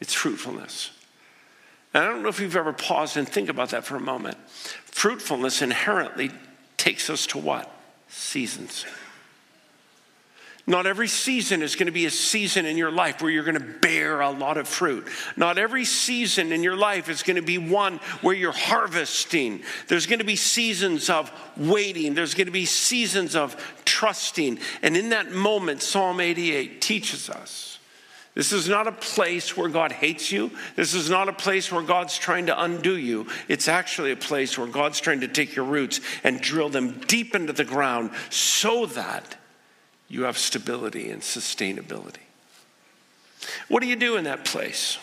it's 0.00 0.12
fruitfulness. 0.12 0.90
And 1.94 2.04
I 2.04 2.08
don't 2.08 2.22
know 2.22 2.28
if 2.28 2.40
you've 2.40 2.56
ever 2.56 2.72
paused 2.72 3.16
and 3.16 3.28
think 3.28 3.48
about 3.48 3.70
that 3.70 3.84
for 3.84 3.96
a 3.96 4.00
moment. 4.00 4.36
Fruitfulness 4.84 5.60
inherently 5.60 6.30
takes 6.82 7.08
us 7.08 7.28
to 7.28 7.38
what? 7.38 7.72
Seasons. 8.08 8.84
Not 10.66 10.84
every 10.84 11.06
season 11.06 11.62
is 11.62 11.76
going 11.76 11.86
to 11.86 11.92
be 11.92 12.06
a 12.06 12.10
season 12.10 12.66
in 12.66 12.76
your 12.76 12.90
life 12.90 13.22
where 13.22 13.30
you're 13.30 13.44
going 13.44 13.54
to 13.54 13.78
bear 13.80 14.20
a 14.20 14.30
lot 14.30 14.56
of 14.56 14.66
fruit. 14.66 15.06
Not 15.36 15.58
every 15.58 15.84
season 15.84 16.50
in 16.50 16.64
your 16.64 16.74
life 16.74 17.08
is 17.08 17.22
going 17.22 17.36
to 17.36 17.42
be 17.42 17.56
one 17.56 17.98
where 18.20 18.34
you're 18.34 18.50
harvesting. 18.50 19.62
There's 19.86 20.06
going 20.06 20.18
to 20.18 20.24
be 20.24 20.34
seasons 20.34 21.08
of 21.08 21.30
waiting, 21.56 22.14
there's 22.14 22.34
going 22.34 22.46
to 22.46 22.52
be 22.52 22.66
seasons 22.66 23.36
of 23.36 23.56
trusting. 23.84 24.58
And 24.82 24.96
in 24.96 25.10
that 25.10 25.30
moment, 25.30 25.82
Psalm 25.82 26.18
88 26.18 26.80
teaches 26.80 27.30
us. 27.30 27.71
This 28.34 28.52
is 28.52 28.66
not 28.66 28.86
a 28.86 28.92
place 28.92 29.56
where 29.56 29.68
God 29.68 29.92
hates 29.92 30.32
you. 30.32 30.50
This 30.74 30.94
is 30.94 31.10
not 31.10 31.28
a 31.28 31.34
place 31.34 31.70
where 31.70 31.82
God's 31.82 32.16
trying 32.16 32.46
to 32.46 32.62
undo 32.62 32.96
you. 32.96 33.26
It's 33.46 33.68
actually 33.68 34.10
a 34.10 34.16
place 34.16 34.56
where 34.56 34.66
God's 34.66 35.00
trying 35.00 35.20
to 35.20 35.28
take 35.28 35.54
your 35.54 35.66
roots 35.66 36.00
and 36.24 36.40
drill 36.40 36.70
them 36.70 36.98
deep 37.06 37.34
into 37.34 37.52
the 37.52 37.64
ground 37.64 38.10
so 38.30 38.86
that 38.86 39.36
you 40.08 40.22
have 40.22 40.38
stability 40.38 41.10
and 41.10 41.20
sustainability. 41.20 42.20
What 43.68 43.82
do 43.82 43.86
you 43.86 43.96
do 43.96 44.16
in 44.16 44.24
that 44.24 44.46
place? 44.46 44.98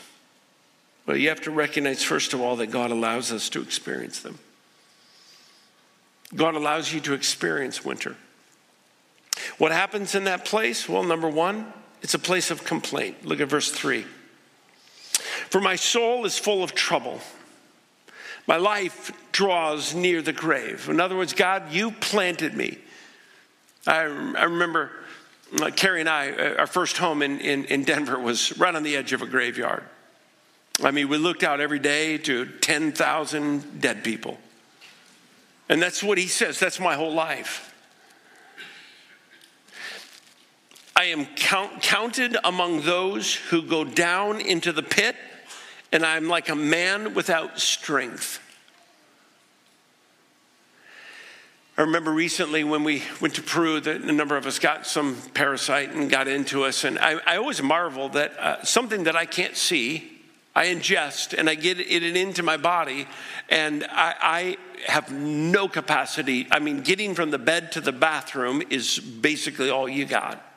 Well, 1.05 1.17
you 1.17 1.29
have 1.29 1.41
to 1.41 1.51
recognize, 1.51 2.03
first 2.03 2.33
of 2.33 2.41
all, 2.41 2.55
that 2.57 2.67
God 2.67 2.89
allows 2.89 3.31
us 3.31 3.50
to 3.50 3.62
experience 3.62 4.19
them. 4.19 4.39
God 6.36 6.55
allows 6.55 6.93
you 6.93 7.00
to 7.01 7.13
experience 7.13 7.83
winter. 7.83 8.15
What 9.57 9.71
happens 9.71 10.15
in 10.15 10.25
that 10.25 10.45
place? 10.45 10.88
Well, 10.88 11.03
number 11.03 11.27
one, 11.27 11.74
it's 12.01 12.13
a 12.13 12.20
place 12.20 12.51
of 12.51 12.63
complaint. 12.63 13.25
Look 13.25 13.41
at 13.41 13.48
verse 13.48 13.72
3. 13.72 14.06
For 15.50 15.62
my 15.62 15.75
soul 15.75 16.25
is 16.25 16.38
full 16.38 16.63
of 16.63 16.74
trouble. 16.74 17.20
My 18.48 18.58
life 18.58 19.12
draws 19.32 19.94
near 19.94 20.22
the 20.22 20.34
grave. 20.34 20.89
In 20.89 21.00
other 21.00 21.15
words, 21.15 21.34
God, 21.34 21.72
you 21.72 21.91
planted 21.91 22.53
me. 22.56 22.77
I, 23.86 24.01
I 24.01 24.44
remember 24.44 24.91
uh, 25.62 25.72
Carrie 25.72 26.00
and 26.00 26.10
I, 26.10 26.32
uh, 26.32 26.56
our 26.60 26.68
first 26.68 26.98
home 26.98 27.22
in, 27.22 27.39
in, 27.39 27.65
in 27.65 27.84
Denver 27.84 28.20
was 28.20 28.58
right 28.58 28.74
on 28.74 28.84
the 28.84 28.96
edge 28.96 29.13
of 29.13 29.22
a 29.22 29.27
graveyard. 29.27 29.84
I 30.84 30.91
mean, 30.91 31.10
we 31.10 31.18
looked 31.18 31.44
out 31.44 31.60
every 31.60 31.79
day 31.79 32.18
to 32.20 32.46
10,000 32.46 33.82
dead 33.82 34.03
people. 34.03 34.38
And 35.68 35.82
that's 35.82 36.01
what 36.01 36.18
he 36.18 36.27
says. 36.27 36.60
That's 36.60 36.79
my 36.79 36.96
whole 36.96 37.13
life. 37.13 37.68
I 41.00 41.06
am 41.06 41.27
count, 41.27 41.82
counted 41.82 42.36
among 42.44 42.82
those 42.82 43.34
who 43.34 43.62
go 43.62 43.86
down 43.86 44.41
into 44.41 44.74
the 44.74 44.84
pit, 44.84 45.15
and 45.94 46.06
I'm 46.06 46.27
like 46.27 46.50
a 46.50 46.58
man 46.58 47.13
without 47.13 47.58
strength. 47.58 48.41
I 51.77 51.84
remember 51.84 52.12
recently 52.12 52.65
when 52.65 52.84
we 52.84 53.03
went 53.22 53.36
to 53.36 53.41
Peru 53.41 53.79
that 53.79 54.01
a 54.01 54.12
number 54.12 54.36
of 54.36 54.46
us 54.46 54.60
got 54.60 54.86
some 54.86 55.15
parasite 55.34 55.91
and 55.91 56.10
got 56.10 56.27
into 56.27 56.65
us. 56.65 56.84
And 56.84 57.00
I, 57.00 57.22
I 57.25 57.38
always 57.38 57.63
marvel 57.63 58.10
that 58.10 58.38
uh, 58.38 58.63
something 58.65 59.06
that 59.06 59.15
I 59.15 59.25
can't 59.25 59.56
see, 59.56 60.20
I 60.53 60.65
ingest 60.65 61.34
and 61.34 61.50
I 61.50 61.56
get 61.56 61.79
it 61.79 62.03
into 62.18 62.44
my 62.44 62.58
body, 62.58 63.08
and 63.48 63.86
I, 63.89 64.15
I 64.22 64.58
have 64.86 65.13
no 65.13 65.70
capacity. 65.70 66.50
I 66.51 66.60
mean, 66.60 66.82
getting 66.82 67.15
from 67.15 67.32
the 67.32 67.39
bed 67.39 67.72
to 67.72 67.79
the 67.79 67.94
bathroom 67.94 68.62
is 68.70 69.00
basically 69.00 69.70
all 69.70 69.88
you 69.88 70.03
got. 70.03 70.48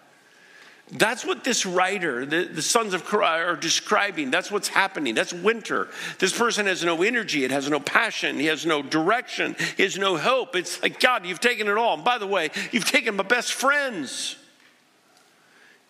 That's 0.94 1.24
what 1.24 1.42
this 1.42 1.64
writer, 1.64 2.26
the, 2.26 2.44
the 2.44 2.60
sons 2.60 2.92
of 2.92 3.06
Korah, 3.06 3.46
are 3.46 3.56
describing. 3.56 4.30
That's 4.30 4.50
what's 4.50 4.68
happening. 4.68 5.14
That's 5.14 5.32
winter. 5.32 5.88
This 6.18 6.36
person 6.36 6.66
has 6.66 6.84
no 6.84 7.02
energy. 7.02 7.44
It 7.44 7.50
has 7.50 7.68
no 7.70 7.80
passion. 7.80 8.38
He 8.38 8.46
has 8.46 8.66
no 8.66 8.82
direction. 8.82 9.56
He 9.78 9.84
has 9.84 9.96
no 9.96 10.18
hope. 10.18 10.54
It's 10.54 10.82
like, 10.82 11.00
God, 11.00 11.24
you've 11.24 11.40
taken 11.40 11.66
it 11.66 11.78
all. 11.78 11.94
And 11.94 12.04
by 12.04 12.18
the 12.18 12.26
way, 12.26 12.50
you've 12.72 12.84
taken 12.84 13.16
my 13.16 13.22
best 13.22 13.54
friends. 13.54 14.36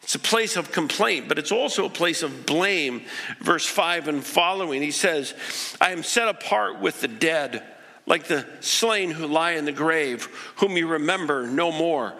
It's 0.04 0.14
a 0.14 0.20
place 0.20 0.56
of 0.56 0.70
complaint, 0.70 1.28
but 1.28 1.36
it's 1.36 1.52
also 1.52 1.86
a 1.86 1.90
place 1.90 2.22
of 2.22 2.46
blame. 2.46 3.02
Verse 3.40 3.66
5 3.66 4.06
and 4.06 4.22
following, 4.22 4.82
he 4.82 4.92
says, 4.92 5.34
I 5.80 5.90
am 5.90 6.04
set 6.04 6.28
apart 6.28 6.80
with 6.80 7.00
the 7.00 7.08
dead, 7.08 7.64
like 8.06 8.28
the 8.28 8.46
slain 8.60 9.10
who 9.10 9.26
lie 9.26 9.52
in 9.52 9.64
the 9.64 9.72
grave, 9.72 10.28
whom 10.56 10.76
you 10.76 10.86
remember 10.86 11.48
no 11.48 11.72
more, 11.72 12.14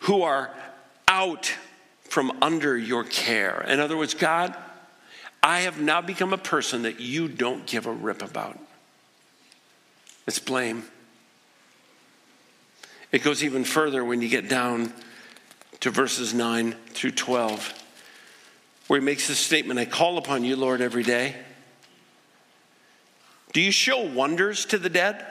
who 0.00 0.22
are 0.22 0.54
out 1.08 1.52
from 2.08 2.32
under 2.42 2.76
your 2.76 3.04
care. 3.04 3.64
In 3.68 3.80
other 3.80 3.96
words, 3.96 4.14
God, 4.14 4.56
I 5.42 5.60
have 5.60 5.80
now 5.80 6.00
become 6.00 6.32
a 6.32 6.38
person 6.38 6.82
that 6.82 7.00
you 7.00 7.28
don't 7.28 7.66
give 7.66 7.86
a 7.86 7.92
rip 7.92 8.22
about. 8.22 8.58
It's 10.26 10.38
blame. 10.38 10.84
It 13.12 13.22
goes 13.22 13.42
even 13.42 13.64
further 13.64 14.04
when 14.04 14.20
you 14.20 14.28
get 14.28 14.48
down 14.48 14.92
to 15.80 15.90
verses 15.90 16.34
9 16.34 16.72
through 16.88 17.12
12, 17.12 17.72
where 18.88 19.00
he 19.00 19.04
makes 19.04 19.28
this 19.28 19.38
statement 19.38 19.78
I 19.78 19.84
call 19.84 20.18
upon 20.18 20.44
you, 20.44 20.56
Lord, 20.56 20.80
every 20.80 21.02
day. 21.02 21.36
Do 23.52 23.60
you 23.60 23.70
show 23.70 24.04
wonders 24.12 24.66
to 24.66 24.78
the 24.78 24.90
dead? 24.90 25.24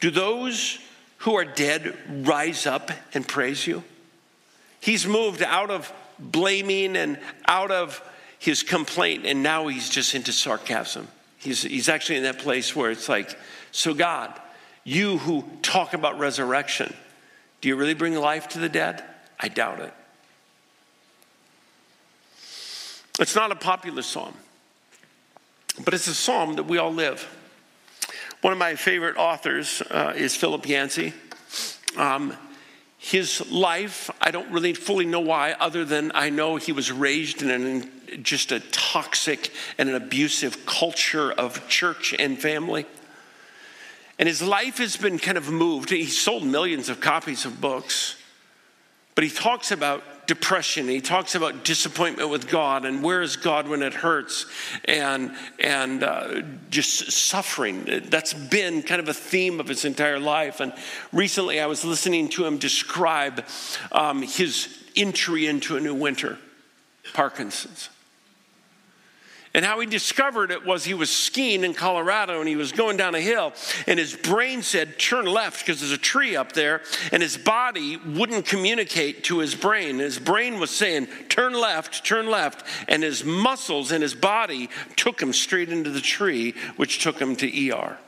Do 0.00 0.10
those 0.10 0.78
who 1.18 1.34
are 1.34 1.44
dead 1.44 1.96
rise 2.08 2.66
up 2.66 2.90
and 3.14 3.26
praise 3.26 3.66
you? 3.66 3.82
He's 4.82 5.06
moved 5.06 5.42
out 5.42 5.70
of 5.70 5.92
blaming 6.18 6.96
and 6.96 7.20
out 7.46 7.70
of 7.70 8.02
his 8.40 8.64
complaint, 8.64 9.24
and 9.24 9.40
now 9.40 9.68
he's 9.68 9.88
just 9.88 10.16
into 10.16 10.32
sarcasm. 10.32 11.06
He's, 11.38 11.62
he's 11.62 11.88
actually 11.88 12.16
in 12.16 12.24
that 12.24 12.40
place 12.40 12.74
where 12.74 12.90
it's 12.90 13.08
like, 13.08 13.38
so 13.70 13.94
God, 13.94 14.38
you 14.82 15.18
who 15.18 15.44
talk 15.62 15.94
about 15.94 16.18
resurrection, 16.18 16.92
do 17.60 17.68
you 17.68 17.76
really 17.76 17.94
bring 17.94 18.16
life 18.16 18.48
to 18.48 18.58
the 18.58 18.68
dead? 18.68 19.04
I 19.38 19.46
doubt 19.46 19.78
it. 19.78 19.94
It's 23.20 23.36
not 23.36 23.52
a 23.52 23.56
popular 23.56 24.02
psalm, 24.02 24.34
but 25.84 25.94
it's 25.94 26.08
a 26.08 26.14
psalm 26.14 26.56
that 26.56 26.64
we 26.64 26.78
all 26.78 26.92
live. 26.92 27.24
One 28.40 28.52
of 28.52 28.58
my 28.58 28.74
favorite 28.74 29.16
authors 29.16 29.80
uh, 29.92 30.14
is 30.16 30.34
Philip 30.34 30.68
Yancey. 30.68 31.12
Um, 31.96 32.36
his 33.02 33.50
life, 33.50 34.12
I 34.20 34.30
don't 34.30 34.48
really 34.52 34.74
fully 34.74 35.06
know 35.06 35.18
why, 35.18 35.56
other 35.58 35.84
than 35.84 36.12
I 36.14 36.30
know 36.30 36.54
he 36.54 36.70
was 36.70 36.92
raised 36.92 37.42
in 37.42 37.50
an, 37.50 37.90
just 38.22 38.52
a 38.52 38.60
toxic 38.60 39.50
and 39.76 39.88
an 39.88 39.96
abusive 39.96 40.64
culture 40.66 41.32
of 41.32 41.68
church 41.68 42.14
and 42.16 42.38
family. 42.38 42.86
And 44.20 44.28
his 44.28 44.40
life 44.40 44.78
has 44.78 44.96
been 44.96 45.18
kind 45.18 45.36
of 45.36 45.50
moved. 45.50 45.90
He 45.90 46.06
sold 46.06 46.44
millions 46.44 46.88
of 46.88 47.00
copies 47.00 47.44
of 47.44 47.60
books, 47.60 48.14
but 49.16 49.24
he 49.24 49.30
talks 49.30 49.72
about 49.72 50.04
depression. 50.26 50.88
He 50.88 51.00
talks 51.00 51.34
about 51.34 51.64
disappointment 51.64 52.30
with 52.30 52.48
God 52.48 52.84
and 52.84 53.02
where 53.02 53.22
is 53.22 53.36
God 53.36 53.68
when 53.68 53.82
it 53.82 53.94
hurts 53.94 54.46
and, 54.84 55.32
and 55.58 56.02
uh, 56.02 56.42
just 56.70 57.12
suffering. 57.12 58.02
That's 58.04 58.32
been 58.32 58.82
kind 58.82 59.00
of 59.00 59.08
a 59.08 59.14
theme 59.14 59.60
of 59.60 59.68
his 59.68 59.84
entire 59.84 60.20
life. 60.20 60.60
And 60.60 60.72
recently 61.12 61.60
I 61.60 61.66
was 61.66 61.84
listening 61.84 62.28
to 62.30 62.44
him 62.44 62.58
describe 62.58 63.44
um, 63.90 64.22
his 64.22 64.68
entry 64.96 65.46
into 65.46 65.76
a 65.76 65.80
new 65.80 65.94
winter 65.94 66.38
Parkinson's. 67.12 67.88
And 69.54 69.66
how 69.66 69.80
he 69.80 69.86
discovered 69.86 70.50
it 70.50 70.64
was 70.64 70.84
he 70.84 70.94
was 70.94 71.10
skiing 71.10 71.62
in 71.62 71.74
Colorado 71.74 72.40
and 72.40 72.48
he 72.48 72.56
was 72.56 72.72
going 72.72 72.96
down 72.96 73.14
a 73.14 73.20
hill, 73.20 73.52
and 73.86 73.98
his 73.98 74.16
brain 74.16 74.62
said, 74.62 74.98
Turn 74.98 75.26
left 75.26 75.60
because 75.60 75.80
there's 75.80 75.92
a 75.92 75.98
tree 75.98 76.36
up 76.36 76.52
there. 76.52 76.80
And 77.12 77.22
his 77.22 77.36
body 77.36 77.98
wouldn't 77.98 78.46
communicate 78.46 79.24
to 79.24 79.40
his 79.40 79.54
brain. 79.54 79.98
His 79.98 80.18
brain 80.18 80.58
was 80.58 80.70
saying, 80.70 81.08
Turn 81.28 81.52
left, 81.52 82.04
turn 82.04 82.30
left. 82.30 82.66
And 82.88 83.02
his 83.02 83.24
muscles 83.24 83.92
and 83.92 84.02
his 84.02 84.14
body 84.14 84.70
took 84.96 85.20
him 85.20 85.34
straight 85.34 85.68
into 85.68 85.90
the 85.90 86.00
tree, 86.00 86.54
which 86.76 87.02
took 87.02 87.20
him 87.20 87.36
to 87.36 87.70
ER. 87.70 87.98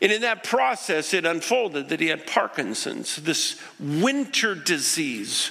And 0.00 0.12
in 0.12 0.20
that 0.20 0.44
process, 0.44 1.14
it 1.14 1.24
unfolded 1.24 1.88
that 1.88 1.98
he 1.98 2.08
had 2.08 2.26
Parkinson's, 2.26 3.16
this 3.16 3.60
winter 3.80 4.54
disease 4.54 5.50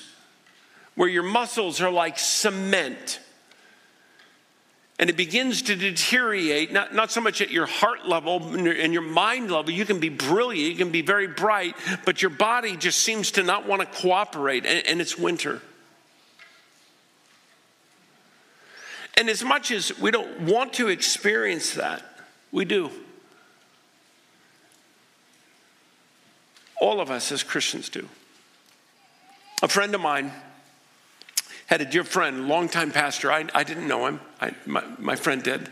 where 0.95 1.09
your 1.09 1.23
muscles 1.23 1.81
are 1.81 1.89
like 1.89 2.19
cement 2.19 3.19
and 5.03 5.09
it 5.09 5.17
begins 5.17 5.63
to 5.63 5.75
deteriorate, 5.75 6.71
not, 6.71 6.95
not 6.95 7.11
so 7.11 7.19
much 7.19 7.41
at 7.41 7.51
your 7.51 7.65
heart 7.65 8.07
level 8.07 8.55
and 8.55 8.93
your 8.93 9.01
mind 9.01 9.51
level. 9.51 9.69
You 9.69 9.83
can 9.85 9.99
be 9.99 10.07
brilliant, 10.07 10.71
you 10.71 10.77
can 10.77 10.93
be 10.93 11.01
very 11.01 11.27
bright, 11.27 11.75
but 12.05 12.21
your 12.21 12.29
body 12.29 12.77
just 12.77 12.99
seems 12.99 13.31
to 13.31 13.43
not 13.43 13.67
want 13.67 13.81
to 13.81 13.99
cooperate, 13.99 14.65
and, 14.65 14.87
and 14.87 15.01
it's 15.01 15.17
winter. 15.17 15.61
And 19.17 19.29
as 19.29 19.43
much 19.43 19.71
as 19.71 19.99
we 19.99 20.09
don't 20.09 20.43
want 20.43 20.71
to 20.75 20.87
experience 20.87 21.73
that, 21.73 22.01
we 22.53 22.63
do. 22.63 22.89
All 26.79 27.01
of 27.01 27.11
us 27.11 27.29
as 27.33 27.43
Christians 27.43 27.89
do. 27.89 28.07
A 29.61 29.67
friend 29.67 29.93
of 29.95 29.99
mine, 29.99 30.31
Had 31.67 31.81
a 31.81 31.85
dear 31.85 32.03
friend, 32.03 32.47
longtime 32.47 32.91
pastor. 32.91 33.31
I, 33.31 33.45
I 33.53 33.63
didn't 33.63 33.87
know 33.87 34.05
him, 34.07 34.19
I, 34.39 34.53
my, 34.65 34.83
my 34.99 35.15
friend 35.15 35.41
did. 35.41 35.69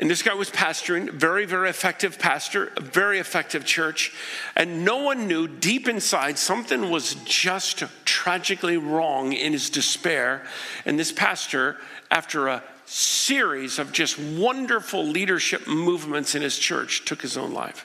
And 0.00 0.08
this 0.08 0.22
guy 0.22 0.34
was 0.34 0.50
pastoring, 0.50 1.10
very, 1.10 1.44
very 1.44 1.68
effective 1.68 2.20
pastor, 2.20 2.72
a 2.76 2.80
very 2.80 3.18
effective 3.18 3.64
church. 3.64 4.12
And 4.54 4.84
no 4.84 4.98
one 4.98 5.26
knew 5.26 5.48
deep 5.48 5.88
inside 5.88 6.38
something 6.38 6.88
was 6.90 7.14
just 7.24 7.82
tragically 8.04 8.76
wrong 8.76 9.32
in 9.32 9.52
his 9.52 9.70
despair. 9.70 10.44
And 10.86 10.96
this 10.96 11.10
pastor, 11.10 11.78
after 12.12 12.46
a 12.46 12.62
series 12.84 13.80
of 13.80 13.90
just 13.90 14.20
wonderful 14.20 15.04
leadership 15.04 15.66
movements 15.66 16.36
in 16.36 16.42
his 16.42 16.56
church, 16.56 17.04
took 17.04 17.20
his 17.20 17.36
own 17.36 17.52
life. 17.52 17.84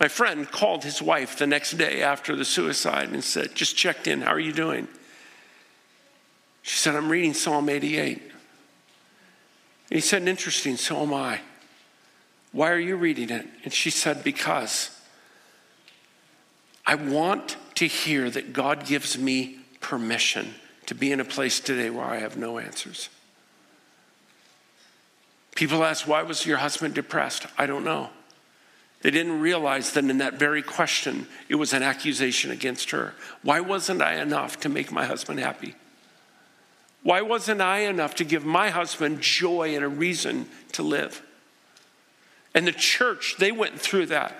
My 0.00 0.08
friend 0.08 0.50
called 0.50 0.84
his 0.84 1.00
wife 1.00 1.38
the 1.38 1.46
next 1.46 1.72
day 1.72 2.02
after 2.02 2.34
the 2.34 2.44
suicide 2.44 3.10
and 3.10 3.22
said, 3.22 3.54
Just 3.54 3.76
checked 3.76 4.06
in, 4.06 4.22
how 4.22 4.32
are 4.32 4.40
you 4.40 4.52
doing? 4.52 4.88
She 6.62 6.76
said, 6.76 6.96
I'm 6.96 7.10
reading 7.10 7.34
Psalm 7.34 7.68
88. 7.68 8.20
And 8.20 8.32
he 9.90 10.00
said, 10.00 10.26
Interesting, 10.26 10.76
so 10.76 11.02
am 11.02 11.14
I. 11.14 11.40
Why 12.52 12.70
are 12.70 12.78
you 12.78 12.96
reading 12.96 13.30
it? 13.30 13.46
And 13.64 13.72
she 13.72 13.90
said, 13.90 14.24
Because 14.24 14.90
I 16.86 16.94
want 16.96 17.56
to 17.76 17.86
hear 17.86 18.30
that 18.30 18.52
God 18.52 18.86
gives 18.86 19.18
me 19.18 19.58
permission 19.80 20.54
to 20.86 20.94
be 20.94 21.12
in 21.12 21.20
a 21.20 21.24
place 21.24 21.60
today 21.60 21.90
where 21.90 22.04
I 22.04 22.18
have 22.18 22.36
no 22.36 22.58
answers. 22.58 23.08
People 25.54 25.84
ask, 25.84 26.06
Why 26.06 26.22
was 26.22 26.44
your 26.46 26.58
husband 26.58 26.94
depressed? 26.94 27.46
I 27.56 27.66
don't 27.66 27.84
know. 27.84 28.10
They 29.04 29.10
didn't 29.10 29.40
realize 29.40 29.92
that 29.92 30.04
in 30.04 30.16
that 30.18 30.38
very 30.38 30.62
question, 30.62 31.26
it 31.50 31.56
was 31.56 31.74
an 31.74 31.82
accusation 31.82 32.50
against 32.50 32.90
her. 32.92 33.12
Why 33.42 33.60
wasn't 33.60 34.00
I 34.00 34.14
enough 34.14 34.60
to 34.60 34.70
make 34.70 34.90
my 34.90 35.04
husband 35.04 35.40
happy? 35.40 35.74
Why 37.02 37.20
wasn't 37.20 37.60
I 37.60 37.80
enough 37.80 38.14
to 38.14 38.24
give 38.24 38.46
my 38.46 38.70
husband 38.70 39.20
joy 39.20 39.74
and 39.74 39.84
a 39.84 39.88
reason 39.88 40.48
to 40.72 40.82
live? 40.82 41.20
And 42.54 42.66
the 42.66 42.72
church, 42.72 43.36
they 43.38 43.52
went 43.52 43.78
through 43.78 44.06
that. 44.06 44.34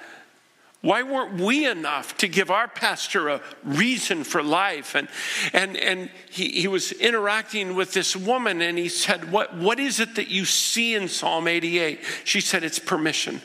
Why 0.81 1.03
weren't 1.03 1.43
we 1.43 1.67
enough 1.67 2.17
to 2.19 2.29
give 2.29 2.51
our 2.51 2.67
pastor 2.67 3.29
a 3.29 3.43
reason 3.65 4.25
for 4.25 4.43
life? 4.43 4.95
And, 4.95 5.09
and, 5.53 5.77
and 5.77 6.11
he, 6.31 6.63
he 6.63 6.69
was 6.69 6.91
interacting 6.91 7.75
with 7.75 7.93
this 7.93 8.17
woman 8.17 8.63
and 8.63 8.79
he 8.79 8.89
said, 8.89 9.31
what, 9.31 9.55
what 9.55 9.79
is 9.79 10.01
it 10.01 10.15
that 10.15 10.29
you 10.29 10.47
see 10.47 10.95
in 10.95 11.09
Psalm 11.09 11.49
88? 11.49 12.01
She 12.25 12.41
said, 12.41 12.65
It's 12.65 12.79
permission. 12.79 13.43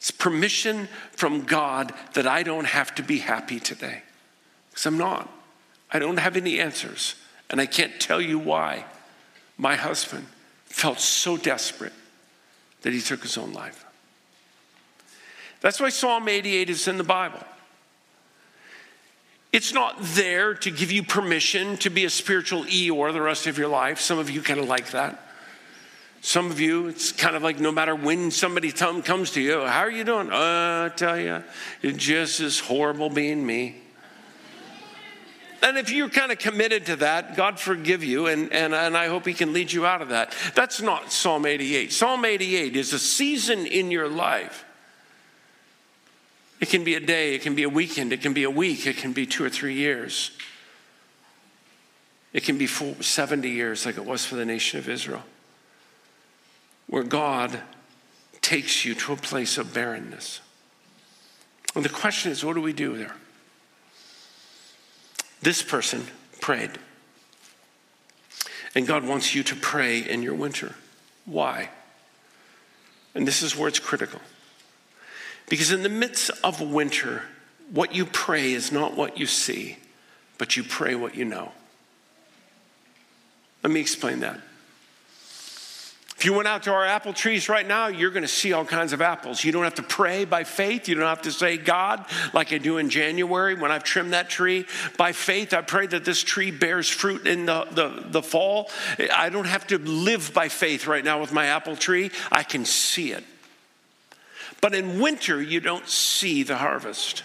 It's 0.00 0.10
permission 0.10 0.88
from 1.12 1.42
God 1.42 1.92
that 2.14 2.26
I 2.26 2.42
don't 2.42 2.64
have 2.64 2.94
to 2.94 3.02
be 3.02 3.18
happy 3.18 3.60
today. 3.60 4.02
Because 4.70 4.86
I'm 4.86 4.96
not. 4.96 5.30
I 5.90 5.98
don't 5.98 6.18
have 6.18 6.38
any 6.38 6.58
answers. 6.58 7.16
And 7.50 7.60
I 7.60 7.66
can't 7.66 8.00
tell 8.00 8.20
you 8.20 8.38
why 8.38 8.86
my 9.58 9.76
husband 9.76 10.26
felt 10.64 11.00
so 11.00 11.36
desperate 11.36 11.92
that 12.80 12.94
he 12.94 13.00
took 13.00 13.22
his 13.22 13.36
own 13.36 13.52
life. 13.52 13.84
That's 15.60 15.78
why 15.78 15.90
Psalm 15.90 16.28
88 16.28 16.70
is 16.70 16.88
in 16.88 16.96
the 16.96 17.04
Bible. 17.04 17.44
It's 19.52 19.74
not 19.74 19.96
there 20.00 20.54
to 20.54 20.70
give 20.70 20.90
you 20.90 21.02
permission 21.02 21.76
to 21.78 21.90
be 21.90 22.06
a 22.06 22.10
spiritual 22.10 22.64
Eeyore 22.64 23.12
the 23.12 23.20
rest 23.20 23.46
of 23.46 23.58
your 23.58 23.68
life. 23.68 24.00
Some 24.00 24.18
of 24.18 24.30
you 24.30 24.40
kind 24.40 24.60
of 24.60 24.66
like 24.66 24.92
that. 24.92 25.29
Some 26.22 26.50
of 26.50 26.60
you, 26.60 26.88
it's 26.88 27.12
kind 27.12 27.34
of 27.34 27.42
like 27.42 27.60
no 27.60 27.72
matter 27.72 27.94
when 27.94 28.30
somebody 28.30 28.72
comes 28.72 29.30
to 29.32 29.40
you, 29.40 29.64
how 29.66 29.80
are 29.80 29.90
you 29.90 30.04
doing? 30.04 30.30
Uh, 30.30 30.90
I 30.90 30.92
tell 30.94 31.18
you, 31.18 31.42
it's 31.82 31.98
just 31.98 32.40
as 32.40 32.58
horrible 32.58 33.08
being 33.08 33.44
me. 33.44 33.76
And 35.62 35.76
if 35.76 35.90
you're 35.90 36.08
kind 36.08 36.32
of 36.32 36.38
committed 36.38 36.86
to 36.86 36.96
that, 36.96 37.36
God 37.36 37.58
forgive 37.58 38.02
you, 38.02 38.26
and, 38.26 38.52
and, 38.52 38.74
and 38.74 38.96
I 38.96 39.08
hope 39.08 39.26
He 39.26 39.34
can 39.34 39.52
lead 39.52 39.72
you 39.72 39.84
out 39.84 40.00
of 40.00 40.08
that. 40.08 40.34
That's 40.54 40.80
not 40.80 41.12
Psalm 41.12 41.44
88. 41.44 41.92
Psalm 41.92 42.24
88 42.24 42.76
is 42.76 42.92
a 42.92 42.98
season 42.98 43.66
in 43.66 43.90
your 43.90 44.08
life. 44.08 44.64
It 46.60 46.68
can 46.68 46.84
be 46.84 46.94
a 46.94 47.00
day, 47.00 47.34
it 47.34 47.42
can 47.42 47.54
be 47.54 47.62
a 47.62 47.68
weekend, 47.68 48.12
it 48.12 48.20
can 48.20 48.34
be 48.34 48.44
a 48.44 48.50
week, 48.50 48.86
it 48.86 48.98
can 48.98 49.12
be 49.12 49.26
two 49.26 49.44
or 49.44 49.50
three 49.50 49.74
years. 49.74 50.30
It 52.32 52.44
can 52.44 52.58
be 52.58 52.66
70 52.66 53.48
years, 53.48 53.86
like 53.86 53.96
it 53.96 54.04
was 54.04 54.24
for 54.24 54.36
the 54.36 54.44
nation 54.44 54.78
of 54.78 54.88
Israel, 54.88 55.22
where 56.90 57.04
God 57.04 57.60
takes 58.42 58.84
you 58.84 58.94
to 58.96 59.12
a 59.12 59.16
place 59.16 59.58
of 59.58 59.72
barrenness. 59.72 60.40
And 61.76 61.84
the 61.84 61.88
question 61.88 62.32
is, 62.32 62.44
what 62.44 62.54
do 62.54 62.60
we 62.60 62.72
do 62.72 62.96
there? 62.96 63.14
This 65.40 65.62
person 65.62 66.08
prayed. 66.40 66.72
And 68.74 68.88
God 68.88 69.06
wants 69.06 69.36
you 69.36 69.44
to 69.44 69.54
pray 69.54 70.00
in 70.00 70.24
your 70.24 70.34
winter. 70.34 70.74
Why? 71.26 71.70
And 73.14 73.26
this 73.26 73.40
is 73.42 73.56
where 73.56 73.68
it's 73.68 73.78
critical. 73.78 74.20
Because 75.48 75.70
in 75.70 75.84
the 75.84 75.88
midst 75.88 76.32
of 76.42 76.60
winter, 76.60 77.22
what 77.70 77.94
you 77.94 78.04
pray 78.04 78.52
is 78.52 78.72
not 78.72 78.96
what 78.96 79.16
you 79.16 79.26
see, 79.26 79.78
but 80.38 80.56
you 80.56 80.64
pray 80.64 80.96
what 80.96 81.14
you 81.14 81.24
know. 81.24 81.52
Let 83.62 83.72
me 83.72 83.80
explain 83.80 84.20
that. 84.20 84.40
If 86.20 86.26
you 86.26 86.34
went 86.34 86.48
out 86.48 86.64
to 86.64 86.72
our 86.74 86.84
apple 86.84 87.14
trees 87.14 87.48
right 87.48 87.66
now, 87.66 87.86
you're 87.86 88.10
going 88.10 88.24
to 88.24 88.28
see 88.28 88.52
all 88.52 88.66
kinds 88.66 88.92
of 88.92 89.00
apples. 89.00 89.42
You 89.42 89.52
don't 89.52 89.64
have 89.64 89.76
to 89.76 89.82
pray 89.82 90.26
by 90.26 90.44
faith. 90.44 90.86
You 90.86 90.94
don't 90.94 91.06
have 91.06 91.22
to 91.22 91.32
say, 91.32 91.56
God, 91.56 92.04
like 92.34 92.52
I 92.52 92.58
do 92.58 92.76
in 92.76 92.90
January 92.90 93.54
when 93.54 93.72
I've 93.72 93.84
trimmed 93.84 94.12
that 94.12 94.28
tree. 94.28 94.66
By 94.98 95.12
faith, 95.12 95.54
I 95.54 95.62
pray 95.62 95.86
that 95.86 96.04
this 96.04 96.22
tree 96.22 96.50
bears 96.50 96.90
fruit 96.90 97.26
in 97.26 97.46
the, 97.46 97.66
the, 97.70 98.04
the 98.06 98.22
fall. 98.22 98.68
I 99.16 99.30
don't 99.30 99.46
have 99.46 99.66
to 99.68 99.78
live 99.78 100.34
by 100.34 100.50
faith 100.50 100.86
right 100.86 101.02
now 101.02 101.22
with 101.22 101.32
my 101.32 101.46
apple 101.46 101.74
tree. 101.74 102.10
I 102.30 102.42
can 102.42 102.66
see 102.66 103.12
it. 103.12 103.24
But 104.60 104.74
in 104.74 105.00
winter, 105.00 105.40
you 105.40 105.60
don't 105.60 105.88
see 105.88 106.42
the 106.42 106.58
harvest. 106.58 107.22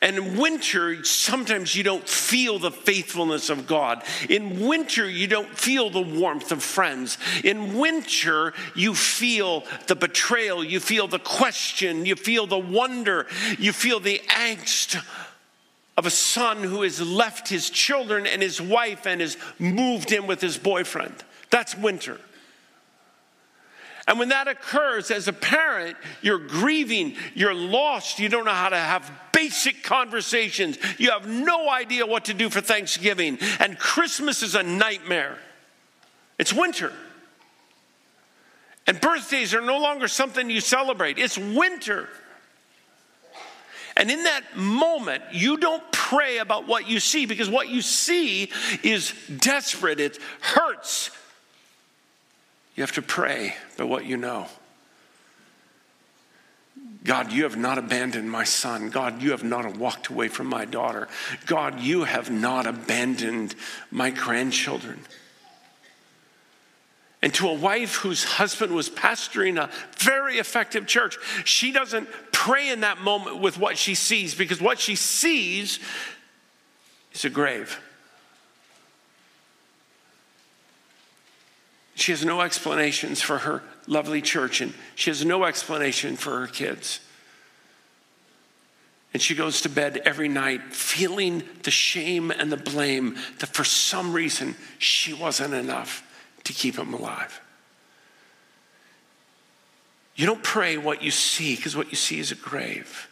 And 0.00 0.16
in 0.16 0.36
winter, 0.36 1.04
sometimes 1.04 1.74
you 1.74 1.82
don't 1.82 2.08
feel 2.08 2.60
the 2.60 2.70
faithfulness 2.70 3.50
of 3.50 3.66
God. 3.66 4.04
In 4.28 4.64
winter, 4.66 5.08
you 5.08 5.26
don't 5.26 5.48
feel 5.48 5.90
the 5.90 6.00
warmth 6.00 6.52
of 6.52 6.62
friends. 6.62 7.18
In 7.42 7.76
winter, 7.76 8.54
you 8.76 8.94
feel 8.94 9.64
the 9.88 9.96
betrayal, 9.96 10.62
you 10.62 10.78
feel 10.78 11.08
the 11.08 11.18
question, 11.18 12.06
you 12.06 12.14
feel 12.14 12.46
the 12.46 12.58
wonder, 12.58 13.26
you 13.58 13.72
feel 13.72 13.98
the 13.98 14.20
angst 14.28 15.02
of 15.96 16.06
a 16.06 16.10
son 16.10 16.62
who 16.62 16.82
has 16.82 17.00
left 17.00 17.48
his 17.48 17.68
children 17.68 18.24
and 18.24 18.40
his 18.40 18.60
wife 18.60 19.04
and 19.04 19.20
has 19.20 19.36
moved 19.58 20.12
in 20.12 20.28
with 20.28 20.40
his 20.40 20.56
boyfriend. 20.56 21.24
That's 21.50 21.74
winter. 21.76 22.20
And 24.06 24.18
when 24.18 24.28
that 24.28 24.46
occurs 24.46 25.10
as 25.10 25.26
a 25.26 25.32
parent, 25.32 25.96
you're 26.22 26.38
grieving, 26.38 27.16
you're 27.34 27.52
lost, 27.52 28.20
you 28.20 28.28
don't 28.28 28.44
know 28.44 28.52
how 28.52 28.68
to 28.68 28.78
have 28.78 29.10
basic 29.38 29.84
conversations, 29.84 30.78
you 30.98 31.10
have 31.10 31.28
no 31.28 31.70
idea 31.70 32.04
what 32.04 32.24
to 32.24 32.34
do 32.34 32.50
for 32.50 32.60
Thanksgiving, 32.60 33.38
and 33.60 33.78
Christmas 33.78 34.42
is 34.42 34.56
a 34.56 34.64
nightmare. 34.64 35.38
It's 36.38 36.52
winter. 36.52 36.92
And 38.88 39.00
birthdays 39.00 39.54
are 39.54 39.60
no 39.60 39.78
longer 39.78 40.08
something 40.08 40.50
you 40.50 40.60
celebrate, 40.60 41.18
it's 41.18 41.38
winter. 41.38 42.08
And 43.96 44.10
in 44.10 44.24
that 44.24 44.56
moment, 44.56 45.22
you 45.32 45.56
don't 45.56 45.82
pray 45.92 46.38
about 46.38 46.66
what 46.66 46.88
you 46.88 46.98
see 46.98 47.26
because 47.26 47.50
what 47.50 47.68
you 47.68 47.82
see 47.82 48.50
is 48.82 49.12
desperate, 49.38 50.00
it 50.00 50.18
hurts, 50.40 51.10
you 52.74 52.82
have 52.82 52.92
to 52.92 53.02
pray 53.02 53.54
by 53.76 53.84
what 53.84 54.04
you 54.04 54.16
know. 54.16 54.48
God, 57.08 57.32
you 57.32 57.44
have 57.44 57.56
not 57.56 57.78
abandoned 57.78 58.30
my 58.30 58.44
son. 58.44 58.90
God, 58.90 59.22
you 59.22 59.30
have 59.30 59.42
not 59.42 59.78
walked 59.78 60.08
away 60.08 60.28
from 60.28 60.46
my 60.46 60.66
daughter. 60.66 61.08
God, 61.46 61.80
you 61.80 62.04
have 62.04 62.30
not 62.30 62.66
abandoned 62.66 63.54
my 63.90 64.10
grandchildren. 64.10 65.00
And 67.22 67.32
to 67.32 67.48
a 67.48 67.54
wife 67.54 67.94
whose 67.94 68.24
husband 68.24 68.74
was 68.74 68.90
pastoring 68.90 69.56
a 69.58 69.70
very 69.96 70.36
effective 70.36 70.86
church, 70.86 71.16
she 71.46 71.72
doesn't 71.72 72.10
pray 72.30 72.68
in 72.68 72.80
that 72.80 73.00
moment 73.00 73.38
with 73.38 73.56
what 73.56 73.78
she 73.78 73.94
sees 73.94 74.34
because 74.34 74.60
what 74.60 74.78
she 74.78 74.94
sees 74.94 75.78
is 77.14 77.24
a 77.24 77.30
grave. 77.30 77.80
She 81.94 82.12
has 82.12 82.22
no 82.22 82.42
explanations 82.42 83.22
for 83.22 83.38
her 83.38 83.62
lovely 83.88 84.22
church, 84.22 84.60
and 84.60 84.72
she 84.94 85.10
has 85.10 85.24
no 85.24 85.44
explanation 85.44 86.16
for 86.16 86.40
her 86.40 86.46
kids. 86.46 87.00
And 89.12 89.22
she 89.22 89.34
goes 89.34 89.62
to 89.62 89.68
bed 89.68 90.02
every 90.04 90.28
night 90.28 90.62
feeling 90.74 91.42
the 91.62 91.70
shame 91.70 92.30
and 92.30 92.52
the 92.52 92.58
blame 92.58 93.16
that 93.40 93.48
for 93.48 93.64
some 93.64 94.12
reason 94.12 94.54
she 94.78 95.14
wasn't 95.14 95.54
enough 95.54 96.04
to 96.44 96.52
keep 96.52 96.76
him 96.76 96.92
alive. 96.92 97.40
You 100.14 100.26
don't 100.26 100.42
pray 100.42 100.76
what 100.76 101.02
you 101.02 101.10
see 101.10 101.56
because 101.56 101.76
what 101.76 101.90
you 101.90 101.96
see 101.96 102.20
is 102.20 102.32
a 102.32 102.36
grave. 102.36 103.08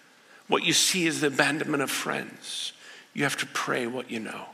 What 0.49 0.65
you 0.65 0.73
see 0.73 1.07
is 1.07 1.21
the 1.21 1.29
abandonment 1.29 1.83
of 1.83 1.91
friends. 1.91 2.73
You 3.15 3.23
have 3.23 3.37
to 3.39 3.47
pray 3.47 3.87
what 3.87 4.11
you 4.11 4.21
know. 4.21 4.47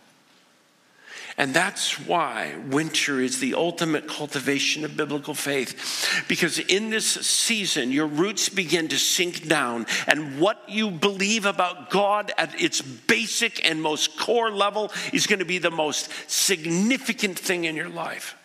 And 1.43 1.53
that's 1.53 1.99
why 1.99 2.55
winter 2.71 3.21
is 3.21 3.41
the 3.41 3.55
ultimate 3.55 4.07
cultivation 4.07 4.85
of 4.85 4.97
biblical 4.97 5.35
faith. 5.35 6.25
Because 6.29 6.61
in 6.61 6.91
this 6.91 7.05
season, 7.05 7.91
your 7.91 8.07
roots 8.07 8.49
begin 8.49 8.87
to 8.87 8.97
sink 8.97 9.49
down, 9.49 9.87
and 10.07 10.39
what 10.39 10.63
you 10.69 10.89
believe 10.89 11.45
about 11.45 11.91
God 11.91 12.31
at 12.39 12.63
its 12.63 12.81
basic 12.81 13.69
and 13.69 13.83
most 13.83 14.17
core 14.17 14.53
level 14.53 14.93
is 15.13 15.27
going 15.27 15.41
to 15.41 15.45
be 15.45 15.59
the 15.59 15.73
most 15.73 16.11
significant 16.31 17.37
thing 17.37 17.65
in 17.65 17.75
your 17.75 17.89
life. 17.89 18.37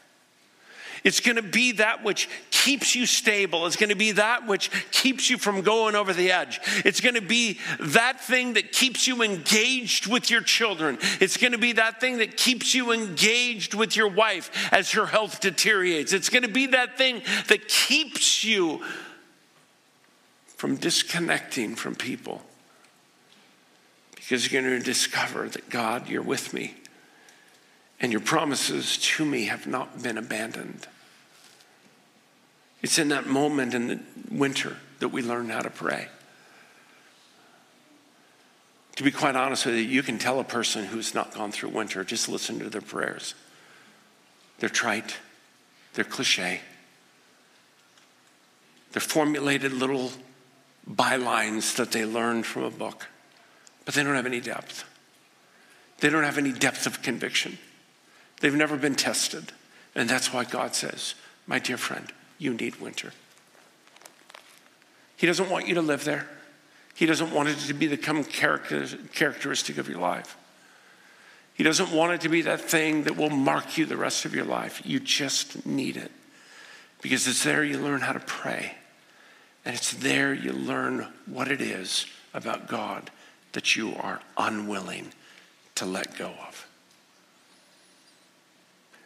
It's 1.03 1.19
going 1.19 1.36
to 1.36 1.43
be 1.43 1.73
that 1.73 2.03
which 2.03 2.27
keeps 2.67 2.95
you 2.95 3.06
stable. 3.06 3.65
It's 3.65 3.77
going 3.77 3.91
to 3.91 3.95
be 3.95 4.12
that 4.12 4.45
which 4.45 4.69
keeps 4.91 5.30
you 5.30 5.38
from 5.38 5.62
going 5.62 5.95
over 5.95 6.12
the 6.12 6.34
edge. 6.34 6.60
It's 6.84 6.99
going 6.99 7.15
to 7.15 7.21
be 7.21 7.60
that 7.80 8.19
thing 8.19 8.56
that 8.56 8.73
keeps 8.73 9.08
you 9.08 9.23
engaged 9.23 10.06
with 10.06 10.30
your 10.30 10.41
children. 10.41 10.97
It's 11.21 11.38
going 11.38 11.53
to 11.53 11.58
be 11.58 11.71
that 11.73 12.01
thing 12.01 12.17
that 12.17 12.36
keeps 12.36 12.75
you 12.75 12.91
engaged 12.91 13.73
with 13.73 13.95
your 13.95 14.10
wife 14.10 14.51
as 14.73 14.91
her 14.91 15.06
health 15.06 15.39
deteriorates. 15.39 16.12
It's 16.12 16.27
going 16.27 16.43
to 16.43 16.49
be 16.49 16.67
that 16.67 16.97
thing 16.97 17.21
that 17.47 17.69
keeps 17.69 18.43
you 18.43 18.84
from 20.58 20.75
disconnecting 20.75 21.75
from 21.75 21.95
people. 21.95 22.41
Because 24.13 24.51
you're 24.51 24.62
going 24.62 24.77
to 24.77 24.84
discover 24.84 25.47
that 25.47 25.69
God, 25.69 26.10
you're 26.10 26.21
with 26.21 26.53
me 26.53 26.75
and 28.01 28.12
your 28.12 28.19
promises 28.19 28.97
to 28.97 29.23
me 29.23 29.45
have 29.45 29.67
not 29.67 30.03
been 30.03 30.17
abandoned. 30.17 30.86
It's 32.81 32.99
in 32.99 33.09
that 33.09 33.27
moment 33.27 33.73
in 33.73 33.87
the 33.87 33.99
winter 34.31 34.77
that 34.99 35.09
we 35.09 35.21
learn 35.21 35.49
how 35.49 35.61
to 35.61 35.69
pray. 35.69 36.07
To 38.95 39.03
be 39.03 39.11
quite 39.11 39.35
honest 39.35 39.65
with 39.65 39.75
you, 39.75 39.81
you 39.81 40.01
can 40.01 40.17
tell 40.17 40.39
a 40.39 40.43
person 40.43 40.85
who's 40.85 41.13
not 41.13 41.33
gone 41.33 41.51
through 41.51 41.69
winter, 41.69 42.03
just 42.03 42.27
listen 42.29 42.59
to 42.59 42.69
their 42.69 42.81
prayers. 42.81 43.35
They're 44.59 44.69
trite, 44.69 45.17
they're 45.93 46.03
cliche, 46.03 46.61
they're 48.91 49.01
formulated 49.01 49.71
little 49.71 50.11
bylines 50.89 51.75
that 51.75 51.91
they 51.91 52.05
learned 52.05 52.47
from 52.47 52.63
a 52.63 52.71
book, 52.71 53.07
but 53.85 53.93
they 53.93 54.03
don't 54.03 54.15
have 54.15 54.25
any 54.25 54.39
depth. 54.39 54.83
They 55.99 56.09
don't 56.09 56.23
have 56.23 56.37
any 56.37 56.51
depth 56.51 56.85
of 56.85 57.01
conviction. 57.01 57.57
They've 58.39 58.53
never 58.53 58.77
been 58.77 58.95
tested. 58.95 59.51
And 59.95 60.07
that's 60.07 60.31
why 60.31 60.43
God 60.43 60.75
says, 60.75 61.15
My 61.47 61.59
dear 61.59 61.77
friend, 61.77 62.11
you 62.38 62.54
need 62.54 62.76
winter. 62.78 63.13
He 65.15 65.26
doesn't 65.26 65.50
want 65.50 65.67
you 65.67 65.76
to 65.76 65.82
live 65.82 66.04
there. 66.04 66.28
He 66.93 67.06
doesn't 67.06 67.32
want 67.32 67.50
it 67.50 67.58
to 67.60 67.73
become 67.73 68.23
characteristic 68.23 69.78
of 69.78 69.88
your 69.88 70.00
life. 70.00 70.38
He 71.54 71.63
doesn't 71.63 71.91
want 71.91 72.13
it 72.13 72.21
to 72.21 72.30
be 72.30 72.43
that 72.43 72.62
thing 72.62 73.04
that 73.04 73.17
will 73.17 73.30
mark 73.30 73.78
you 73.78 73.86
the 73.86 73.97
rest 73.97 74.26
of 74.26 74.36
your 74.36 74.45
life. 74.45 74.82
You 74.86 75.00
just 75.00 75.65
need 75.65 75.97
it 75.97 76.12
because 77.02 77.28
it's 77.28 77.43
there 77.43 77.63
you 77.63 77.80
learn 77.80 78.02
how 78.02 78.13
to 78.13 78.19
pray. 78.19 78.76
And 79.65 79.76
it's 79.76 79.91
there 79.93 80.34
you 80.34 80.54
learn 80.54 81.08
what 81.26 81.47
it 81.50 81.62
is 81.62 82.06
about 82.34 82.67
God 82.67 83.10
that 83.54 83.76
you 83.76 83.95
are 83.95 84.21
unwilling 84.38 85.13
to 85.76 85.86
let 85.86 86.17
go 86.17 86.34
of. 86.47 86.67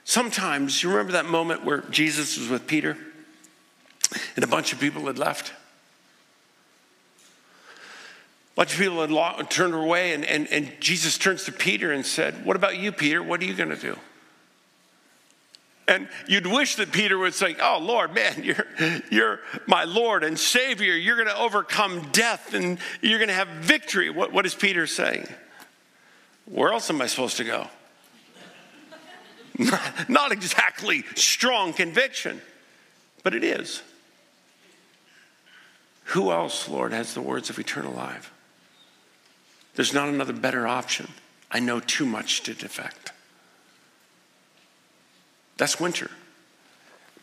Sometimes, 0.03 0.83
you 0.83 0.89
remember 0.89 1.13
that 1.13 1.25
moment 1.25 1.63
where 1.63 1.81
Jesus 1.89 2.37
was 2.37 2.49
with 2.49 2.67
Peter? 2.67 2.97
And 4.35 4.43
a 4.43 4.47
bunch 4.47 4.73
of 4.73 4.79
people 4.79 5.05
had 5.05 5.17
left. 5.17 5.53
A 8.53 8.55
bunch 8.55 8.73
of 8.73 8.79
people 8.79 9.07
had 9.07 9.49
turned 9.49 9.73
away, 9.73 10.13
and, 10.13 10.25
and, 10.25 10.47
and 10.49 10.71
Jesus 10.79 11.17
turns 11.17 11.45
to 11.45 11.51
Peter 11.51 11.91
and 11.91 12.05
said, 12.05 12.45
What 12.45 12.55
about 12.55 12.77
you, 12.77 12.91
Peter? 12.91 13.23
What 13.23 13.41
are 13.41 13.45
you 13.45 13.53
going 13.53 13.69
to 13.69 13.75
do? 13.75 13.97
And 15.87 16.07
you'd 16.27 16.47
wish 16.47 16.75
that 16.75 16.91
Peter 16.91 17.17
would 17.17 17.33
say, 17.33 17.55
Oh, 17.61 17.79
Lord, 17.81 18.13
man, 18.13 18.43
you're, 18.43 18.65
you're 19.09 19.39
my 19.67 19.85
Lord 19.85 20.23
and 20.23 20.37
Savior. 20.37 20.95
You're 20.95 21.15
going 21.15 21.27
to 21.27 21.37
overcome 21.37 22.09
death 22.11 22.53
and 22.53 22.77
you're 23.01 23.19
going 23.19 23.29
to 23.29 23.33
have 23.33 23.47
victory. 23.47 24.09
What, 24.09 24.31
what 24.31 24.45
is 24.45 24.55
Peter 24.55 24.87
saying? 24.87 25.27
Where 26.45 26.73
else 26.73 26.89
am 26.89 27.01
I 27.01 27.07
supposed 27.07 27.37
to 27.37 27.43
go? 27.43 27.67
Not 30.09 30.31
exactly 30.31 31.03
strong 31.15 31.73
conviction, 31.73 32.41
but 33.23 33.33
it 33.33 33.43
is. 33.43 33.81
Who 36.11 36.29
else, 36.29 36.67
Lord, 36.67 36.91
has 36.91 37.13
the 37.13 37.21
words 37.21 37.49
of 37.49 37.57
eternal 37.57 37.93
life? 37.93 38.33
There's 39.75 39.93
not 39.93 40.09
another 40.09 40.33
better 40.33 40.67
option. 40.67 41.07
I 41.49 41.61
know 41.61 41.79
too 41.79 42.05
much 42.05 42.43
to 42.43 42.53
defect. 42.53 43.13
That's 45.55 45.79
winter. 45.79 46.11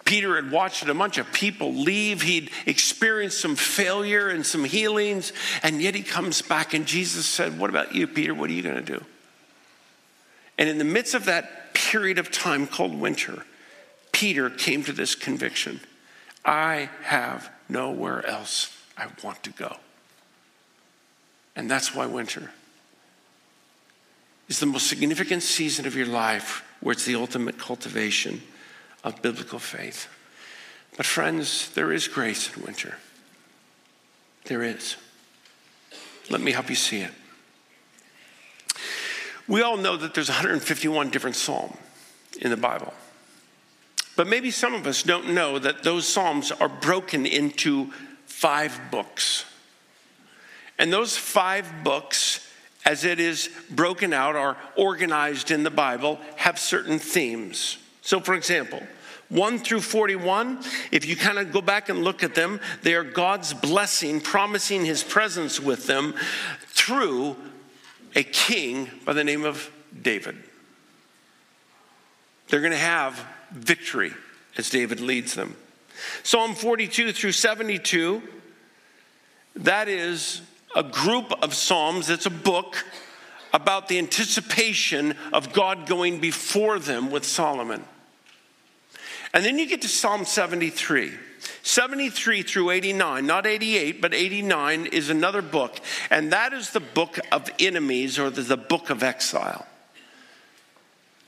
Peter 0.06 0.36
had 0.36 0.50
watched 0.50 0.88
a 0.88 0.94
bunch 0.94 1.18
of 1.18 1.30
people 1.34 1.74
leave. 1.74 2.22
He'd 2.22 2.50
experienced 2.64 3.42
some 3.42 3.56
failure 3.56 4.30
and 4.30 4.46
some 4.46 4.64
healings, 4.64 5.34
and 5.62 5.82
yet 5.82 5.94
he 5.94 6.02
comes 6.02 6.40
back, 6.40 6.72
and 6.72 6.86
Jesus 6.86 7.26
said, 7.26 7.58
What 7.58 7.68
about 7.68 7.94
you, 7.94 8.06
Peter? 8.06 8.32
What 8.32 8.48
are 8.48 8.54
you 8.54 8.62
going 8.62 8.82
to 8.82 8.98
do? 8.98 9.04
And 10.56 10.66
in 10.66 10.78
the 10.78 10.84
midst 10.84 11.12
of 11.12 11.26
that 11.26 11.74
period 11.74 12.16
of 12.16 12.30
time 12.30 12.66
called 12.66 12.98
winter, 12.98 13.44
Peter 14.12 14.48
came 14.48 14.82
to 14.84 14.92
this 14.92 15.14
conviction 15.14 15.80
I 16.42 16.88
have 17.02 17.50
nowhere 17.68 18.24
else 18.24 18.77
I 18.98 19.06
want 19.22 19.42
to 19.44 19.50
go. 19.50 19.76
And 21.56 21.70
that's 21.70 21.94
why 21.94 22.06
winter 22.06 22.50
is 24.48 24.60
the 24.60 24.66
most 24.66 24.88
significant 24.88 25.42
season 25.42 25.86
of 25.86 25.94
your 25.94 26.06
life 26.06 26.64
where 26.80 26.92
it's 26.92 27.04
the 27.04 27.14
ultimate 27.14 27.58
cultivation 27.58 28.42
of 29.04 29.22
biblical 29.22 29.58
faith. 29.58 30.08
But, 30.96 31.06
friends, 31.06 31.70
there 31.74 31.92
is 31.92 32.08
grace 32.08 32.54
in 32.54 32.64
winter. 32.64 32.96
There 34.44 34.62
is. 34.62 34.96
Let 36.30 36.40
me 36.40 36.52
help 36.52 36.68
you 36.68 36.76
see 36.76 37.00
it. 37.00 37.12
We 39.46 39.62
all 39.62 39.76
know 39.76 39.96
that 39.96 40.14
there's 40.14 40.28
151 40.28 41.10
different 41.10 41.36
psalms 41.36 41.76
in 42.40 42.50
the 42.50 42.56
Bible. 42.56 42.92
But 44.16 44.26
maybe 44.26 44.50
some 44.50 44.74
of 44.74 44.86
us 44.86 45.02
don't 45.02 45.30
know 45.32 45.58
that 45.58 45.84
those 45.84 46.06
psalms 46.06 46.50
are 46.50 46.68
broken 46.68 47.24
into 47.24 47.92
five 48.38 48.80
books. 48.92 49.44
And 50.78 50.92
those 50.92 51.16
five 51.16 51.82
books, 51.82 52.48
as 52.84 53.04
it 53.04 53.18
is 53.18 53.50
broken 53.68 54.12
out 54.12 54.36
or 54.36 54.56
organized 54.76 55.50
in 55.50 55.64
the 55.64 55.70
Bible, 55.70 56.20
have 56.36 56.56
certain 56.56 57.00
themes. 57.00 57.78
So, 58.00 58.20
for 58.20 58.34
example, 58.34 58.80
1 59.28 59.58
through 59.58 59.80
41, 59.80 60.60
if 60.92 61.04
you 61.04 61.16
kind 61.16 61.40
of 61.40 61.52
go 61.52 61.60
back 61.60 61.88
and 61.88 62.04
look 62.04 62.22
at 62.22 62.36
them, 62.36 62.60
they 62.82 62.94
are 62.94 63.02
God's 63.02 63.54
blessing, 63.54 64.20
promising 64.20 64.84
his 64.84 65.02
presence 65.02 65.58
with 65.58 65.88
them 65.88 66.14
through 66.68 67.36
a 68.14 68.22
king 68.22 68.88
by 69.04 69.14
the 69.14 69.24
name 69.24 69.44
of 69.44 69.68
David. 70.00 70.36
They're 72.46 72.60
going 72.60 72.70
to 72.70 72.78
have 72.78 73.20
victory 73.50 74.12
as 74.56 74.70
David 74.70 75.00
leads 75.00 75.34
them. 75.34 75.56
Psalm 76.22 76.54
42 76.54 77.12
through 77.12 77.32
72, 77.32 78.22
that 79.56 79.88
is 79.88 80.42
a 80.74 80.82
group 80.82 81.32
of 81.42 81.54
Psalms, 81.54 82.10
it's 82.10 82.26
a 82.26 82.30
book 82.30 82.84
about 83.52 83.88
the 83.88 83.98
anticipation 83.98 85.14
of 85.32 85.52
God 85.52 85.86
going 85.86 86.20
before 86.20 86.78
them 86.78 87.10
with 87.10 87.24
Solomon. 87.24 87.82
And 89.32 89.44
then 89.44 89.58
you 89.58 89.66
get 89.66 89.82
to 89.82 89.88
Psalm 89.88 90.24
73. 90.24 91.12
73 91.62 92.42
through 92.42 92.70
89, 92.70 93.26
not 93.26 93.46
88, 93.46 94.00
but 94.00 94.14
89 94.14 94.86
is 94.86 95.10
another 95.10 95.42
book, 95.42 95.78
and 96.10 96.32
that 96.32 96.52
is 96.52 96.70
the 96.70 96.80
book 96.80 97.18
of 97.30 97.50
enemies 97.58 98.18
or 98.18 98.30
the 98.30 98.56
book 98.56 98.90
of 98.90 99.02
exile. 99.02 99.66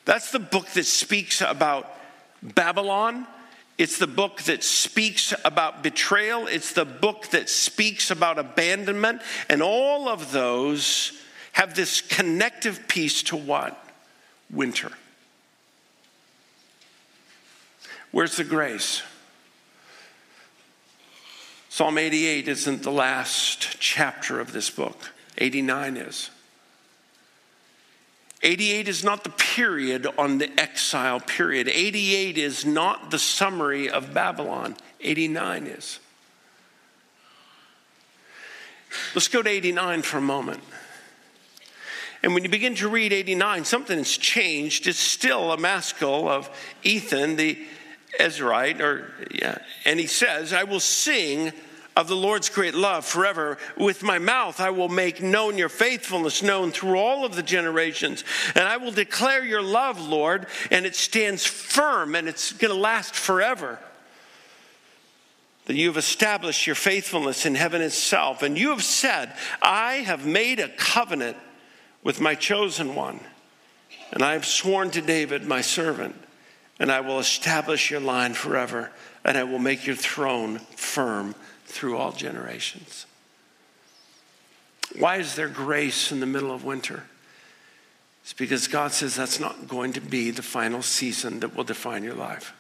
That's 0.05 0.33
the 0.33 0.39
book 0.39 0.67
that 0.71 0.87
speaks 0.87 1.41
about 1.41 1.95
Babylon. 2.43 3.27
It's 3.81 3.97
the 3.97 4.07
book 4.07 4.43
that 4.43 4.63
speaks 4.63 5.33
about 5.43 5.83
betrayal. 5.83 6.47
It's 6.47 6.75
the 6.75 6.85
book 6.85 7.29
that 7.29 7.49
speaks 7.49 8.11
about 8.11 8.39
abandonment. 8.39 9.23
And 9.49 9.63
all 9.63 10.07
of 10.07 10.33
those 10.33 11.19
have 11.53 11.75
this 11.75 12.03
connective 12.03 12.87
piece 12.89 13.23
to 13.23 13.37
what? 13.37 13.83
Winter. 14.51 14.93
Where's 18.11 18.37
the 18.37 18.45
grace? 18.45 19.03
Psalm 21.71 21.97
88 21.97 22.49
isn't 22.49 22.83
the 22.83 22.93
last 22.93 23.79
chapter 23.81 24.41
of 24.41 24.53
this 24.53 24.69
book, 24.69 25.11
89 25.39 25.97
is. 25.97 26.29
88 28.43 28.89
is 28.89 29.05
not 29.05 29.23
the 29.23 29.31
period 29.31 30.07
on 30.17 30.39
the 30.39 30.51
exile 30.59 31.21
period. 31.21 31.69
88 31.69 32.39
is 32.39 32.65
not 32.65 33.11
the 33.11 33.19
summary 33.19 33.91
of 33.91 34.15
Babylon. 34.15 34.77
89 35.01 35.67
is. 35.67 36.01
Let's 39.15 39.29
go 39.29 39.43
to 39.43 39.49
89 39.49 40.03
for 40.03 40.19
a 40.19 40.23
moment. 40.23 40.63
And 42.23 42.35
when 42.35 42.43
you 42.43 42.51
begin 42.51 42.75
to 42.77 42.89
read 42.89 43.13
89, 43.13 43.65
something 43.65 43.97
has 43.97 44.17
changed. 44.17 44.87
It's 44.87 44.99
still 44.99 45.53
a 45.53 45.57
maskil 45.57 46.29
of 46.29 46.51
Ethan, 46.83 47.37
the 47.37 47.59
Ezrahite, 48.19 48.81
or 48.81 49.11
yeah, 49.31 49.59
and 49.85 50.01
he 50.01 50.07
says, 50.07 50.53
I 50.53 50.65
will 50.65 50.81
sing 50.81 51.53
of 51.97 52.09
the 52.09 52.17
Lord's 52.17 52.49
great 52.49 52.75
love 52.75 53.05
forever. 53.05 53.59
With 53.77 54.03
my 54.03 54.19
mouth, 54.19 54.61
I 54.61 54.71
will 54.71 54.89
make 54.89 55.23
known 55.23 55.59
your 55.59 55.69
faithfulness 55.69 56.43
known 56.43 56.71
through 56.71 56.99
all 56.99 57.25
of 57.25 57.35
the 57.35 57.43
generations. 57.43 58.25
And 58.55 58.65
I 58.65 58.77
will 58.77 58.93
declare 58.93 59.45
your 59.45 59.63
love, 59.63 60.01
Lord, 60.01 60.47
and 60.71 60.87
it 60.87 60.95
stands 60.95 61.45
firm 61.45 62.15
and 62.15 62.29
it's 62.29 62.53
going 62.53 62.73
to 62.73 62.81
last 62.81 63.15
forever. 63.15 63.79
That 65.67 65.77
you 65.77 65.89
have 65.89 65.97
established 65.97 66.67
your 66.67 66.77
faithfulness 66.77 67.45
in 67.45 67.55
heaven 67.55 67.83
itself. 67.83 68.43
And 68.43 68.57
you 68.57 68.71
have 68.71 68.85
said, 68.85 69.35
I 69.61 69.97
have 69.97 70.27
made 70.27 70.61
a 70.61 70.69
covenant 70.69 71.37
with 72.03 72.21
my 72.21 72.35
chosen 72.35 72.95
one. 72.95 73.21
And 74.13 74.23
I 74.23 74.33
have 74.33 74.47
sworn 74.47 74.91
to 74.93 75.01
David, 75.01 75.45
my 75.45 75.61
servant, 75.61 76.17
and 76.81 76.91
I 76.91 77.01
will 77.01 77.21
establish 77.21 77.91
your 77.91 78.01
line 78.01 78.35
forever, 78.35 78.91
and 79.25 79.37
I 79.37 79.45
will 79.45 79.61
make 79.61 79.87
your 79.87 79.95
throne 79.95 80.59
firm 80.75 81.35
through 81.71 81.97
all 81.97 82.13
generations. 82.13 83.07
Why 84.99 85.17
is 85.17 85.35
there 85.35 85.49
grace 85.49 86.11
in 86.11 86.21
the 86.21 86.27
middle 86.27 86.53
of 86.53 86.65
winter? 86.65 87.05
It's 88.23 88.33
because 88.33 88.69
God 88.69 88.93
says 88.93 89.15
that's 89.15 89.41
not 89.41 89.69
going 89.69 89.93
to 89.95 90.01
be 90.01 90.31
the 90.31 90.43
final 90.43 90.83
season 90.83 91.41
that 91.41 91.55
will 91.55 91.65
define 91.65 92.03
your 92.03 92.15
life. 92.15 92.53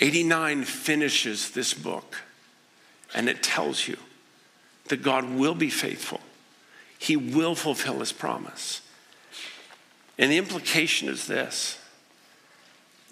89 0.00 0.64
finishes 0.64 1.50
this 1.50 1.74
book, 1.74 2.22
and 3.14 3.28
it 3.28 3.42
tells 3.42 3.88
you 3.88 3.96
that 4.88 5.02
God 5.02 5.30
will 5.30 5.54
be 5.54 5.70
faithful 5.70 6.20
he 7.02 7.16
will 7.16 7.56
fulfill 7.56 7.98
his 7.98 8.12
promise. 8.12 8.80
And 10.18 10.30
the 10.30 10.38
implication 10.38 11.08
is 11.08 11.26
this 11.26 11.78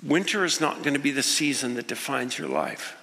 winter 0.00 0.44
is 0.44 0.60
not 0.60 0.84
going 0.84 0.94
to 0.94 1.00
be 1.00 1.10
the 1.10 1.24
season 1.24 1.74
that 1.74 1.88
defines 1.88 2.38
your 2.38 2.48
life. 2.48 2.96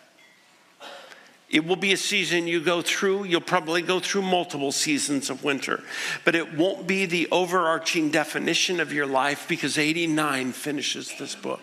It 1.50 1.66
will 1.66 1.78
be 1.78 1.94
a 1.94 1.98
season 1.98 2.48
you 2.48 2.60
go 2.60 2.82
through. 2.82 3.24
You'll 3.24 3.40
probably 3.40 3.82
go 3.82 4.00
through 4.00 4.24
multiple 4.24 4.74
seasons 4.74 5.30
of 5.30 5.46
winter, 5.46 5.82
but 6.26 6.36
it 6.36 6.58
won't 6.58 6.88
be 6.88 7.06
the 7.06 7.30
overarching 7.32 8.12
definition 8.12 8.82
of 8.82 8.92
your 8.92 9.06
life 9.06 9.48
because 9.48 9.78
89 9.78 10.52
finishes 10.52 11.14
this 11.18 11.36
book. 11.36 11.62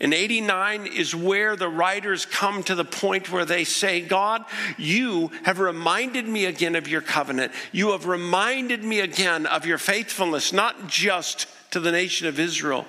And 0.00 0.12
89 0.12 0.86
is 0.86 1.14
where 1.14 1.56
the 1.56 1.68
writers 1.68 2.26
come 2.26 2.62
to 2.64 2.74
the 2.74 2.84
point 2.84 3.32
where 3.32 3.44
they 3.44 3.64
say, 3.64 4.00
God, 4.00 4.44
you 4.76 5.30
have 5.44 5.60
reminded 5.60 6.28
me 6.28 6.44
again 6.44 6.74
of 6.74 6.88
your 6.88 7.00
covenant. 7.00 7.52
You 7.72 7.92
have 7.92 8.06
reminded 8.06 8.84
me 8.84 9.00
again 9.00 9.46
of 9.46 9.66
your 9.66 9.78
faithfulness, 9.78 10.52
not 10.52 10.88
just 10.88 11.46
to 11.70 11.80
the 11.80 11.92
nation 11.92 12.26
of 12.26 12.38
Israel, 12.38 12.86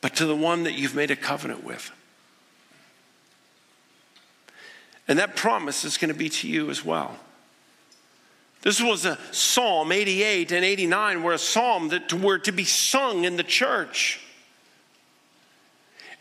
but 0.00 0.16
to 0.16 0.26
the 0.26 0.36
one 0.36 0.64
that 0.64 0.74
you've 0.74 0.94
made 0.94 1.10
a 1.10 1.16
covenant 1.16 1.62
with. 1.62 1.90
And 5.06 5.18
that 5.18 5.36
promise 5.36 5.84
is 5.84 5.98
going 5.98 6.12
to 6.12 6.18
be 6.18 6.28
to 6.28 6.48
you 6.48 6.70
as 6.70 6.84
well. 6.84 7.16
This 8.62 8.80
was 8.80 9.04
a 9.04 9.18
Psalm 9.30 9.92
88 9.92 10.50
and 10.52 10.64
89 10.64 11.22
were 11.22 11.34
a 11.34 11.38
psalm 11.38 11.88
that 11.88 12.12
were 12.14 12.38
to 12.38 12.52
be 12.52 12.64
sung 12.64 13.24
in 13.24 13.36
the 13.36 13.42
church. 13.42 14.23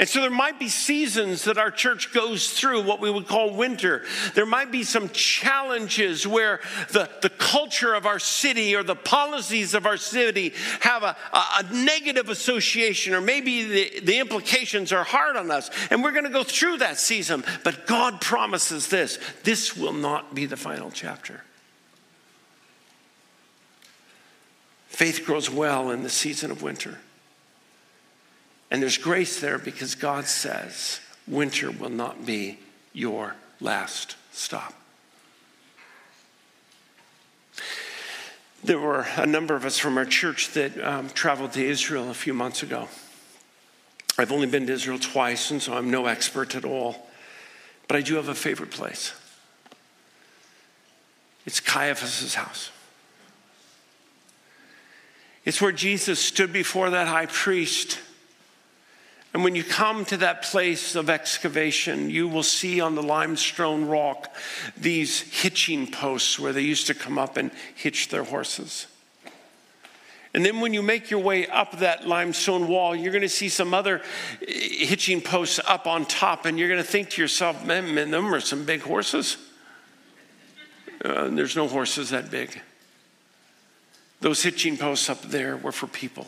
And 0.03 0.09
so 0.09 0.19
there 0.19 0.29
might 0.29 0.59
be 0.59 0.67
seasons 0.67 1.45
that 1.45 1.57
our 1.57 1.71
church 1.71 2.11
goes 2.11 2.51
through 2.51 2.81
what 2.83 2.99
we 2.99 3.09
would 3.09 3.25
call 3.25 3.53
winter. 3.53 4.03
There 4.35 4.45
might 4.45 4.69
be 4.69 4.83
some 4.83 5.07
challenges 5.07 6.27
where 6.27 6.59
the, 6.91 7.09
the 7.21 7.29
culture 7.29 7.93
of 7.93 8.05
our 8.05 8.19
city 8.19 8.75
or 8.75 8.83
the 8.83 8.97
policies 8.97 9.73
of 9.73 9.85
our 9.85 9.95
city 9.95 10.51
have 10.81 11.03
a, 11.03 11.15
a, 11.31 11.43
a 11.59 11.73
negative 11.73 12.27
association, 12.27 13.13
or 13.13 13.21
maybe 13.21 13.63
the, 13.63 13.99
the 14.01 14.19
implications 14.19 14.91
are 14.91 15.05
hard 15.05 15.37
on 15.37 15.49
us. 15.49 15.69
And 15.89 16.03
we're 16.03 16.11
going 16.11 16.25
to 16.25 16.29
go 16.29 16.43
through 16.43 16.79
that 16.79 16.99
season. 16.99 17.45
But 17.63 17.87
God 17.87 18.19
promises 18.19 18.89
this 18.89 19.17
this 19.45 19.77
will 19.77 19.93
not 19.93 20.35
be 20.35 20.45
the 20.45 20.57
final 20.57 20.91
chapter. 20.91 21.45
Faith 24.89 25.23
grows 25.25 25.49
well 25.49 25.91
in 25.91 26.03
the 26.03 26.09
season 26.09 26.51
of 26.51 26.61
winter. 26.61 26.99
And 28.73 28.81
there's 28.81 28.97
grace 28.97 29.39
there 29.39 29.59
because 29.59 29.93
God 29.93 30.25
says 30.25 30.99
winter 31.27 31.69
will 31.69 31.91
not 31.91 32.25
be 32.25 32.57
your 32.91 33.35
last 33.61 34.15
stop. 34.31 34.73
There 38.63 38.79
were 38.79 39.05
a 39.15 39.27
number 39.27 39.55
of 39.55 39.63
us 39.63 39.77
from 39.77 39.95
our 39.95 40.05
church 40.05 40.49
that 40.53 40.83
um, 40.83 41.09
traveled 41.09 41.53
to 41.53 41.63
Israel 41.63 42.09
a 42.09 42.15
few 42.15 42.33
months 42.33 42.63
ago. 42.63 42.87
I've 44.17 44.31
only 44.31 44.47
been 44.47 44.65
to 44.65 44.73
Israel 44.73 44.97
twice, 44.97 45.51
and 45.51 45.61
so 45.61 45.73
I'm 45.73 45.91
no 45.91 46.07
expert 46.07 46.55
at 46.55 46.65
all. 46.65 47.07
But 47.87 47.97
I 47.97 48.01
do 48.01 48.15
have 48.15 48.27
a 48.27 48.35
favorite 48.35 48.71
place. 48.71 49.13
It's 51.45 51.59
Caiaphas' 51.59 52.33
house. 52.33 52.71
It's 55.45 55.61
where 55.61 55.71
Jesus 55.71 56.19
stood 56.19 56.51
before 56.51 56.89
that 56.89 57.07
high 57.07 57.27
priest 57.27 57.99
and 59.33 59.43
when 59.43 59.55
you 59.55 59.63
come 59.63 60.05
to 60.05 60.17
that 60.17 60.43
place 60.43 60.95
of 60.95 61.09
excavation, 61.09 62.11
you 62.11 62.27
will 62.27 62.43
see 62.43 62.79
on 62.79 62.93
the 62.93 63.01
limestone 63.01 63.85
rock 63.85 64.33
these 64.77 65.21
hitching 65.21 65.89
posts 65.89 66.37
where 66.37 66.53
they 66.53 66.61
used 66.61 66.85
to 66.87 66.93
come 66.93 67.17
up 67.17 67.35
and 67.35 67.49
hitch 67.73 68.09
their 68.09 68.23
horses. 68.23 68.85
And 70.35 70.45
then 70.45 70.59
when 70.59 70.73
you 70.73 70.83
make 70.83 71.09
your 71.09 71.19
way 71.19 71.47
up 71.47 71.79
that 71.79 72.07
limestone 72.07 72.67
wall, 72.67 72.95
you're 72.95 73.11
going 73.11 73.23
to 73.23 73.29
see 73.29 73.49
some 73.49 73.73
other 73.73 74.01
eh, 74.47 74.85
hitching 74.85 75.19
posts 75.19 75.59
up 75.67 75.87
on 75.87 76.05
top, 76.05 76.45
and 76.45 76.57
you're 76.57 76.69
going 76.69 76.81
to 76.81 76.87
think 76.87 77.09
to 77.11 77.21
yourself, 77.21 77.65
man, 77.65 77.93
man 77.93 78.11
them 78.11 78.33
are 78.33 78.39
some 78.39 78.65
big 78.65 78.81
horses. 78.81 79.37
Uh, 81.03 81.29
there's 81.29 81.55
no 81.55 81.67
horses 81.67 82.11
that 82.11 82.29
big. 82.29 82.61
Those 84.21 84.43
hitching 84.43 84.77
posts 84.77 85.09
up 85.09 85.21
there 85.23 85.57
were 85.57 85.71
for 85.71 85.87
people 85.87 86.27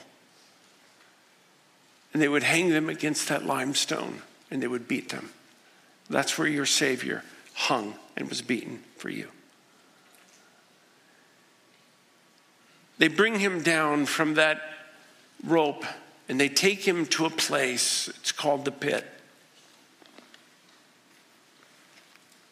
and 2.15 2.21
they 2.21 2.29
would 2.29 2.43
hang 2.43 2.69
them 2.69 2.87
against 2.87 3.27
that 3.27 3.45
limestone 3.45 4.21
and 4.49 4.63
they 4.63 4.67
would 4.67 4.87
beat 4.87 5.09
them. 5.09 5.31
That's 6.09 6.37
where 6.37 6.47
your 6.47 6.65
Savior 6.65 7.23
hung 7.53 7.95
and 8.15 8.29
was 8.29 8.41
beaten 8.41 8.79
for 8.95 9.09
you. 9.09 9.27
They 12.99 13.09
bring 13.09 13.39
him 13.39 13.61
down 13.63 14.05
from 14.05 14.35
that 14.35 14.61
rope 15.43 15.83
and 16.29 16.39
they 16.39 16.47
take 16.47 16.87
him 16.87 17.05
to 17.07 17.25
a 17.25 17.29
place, 17.29 18.07
it's 18.07 18.31
called 18.31 18.63
the 18.63 18.71
pit. 18.71 19.05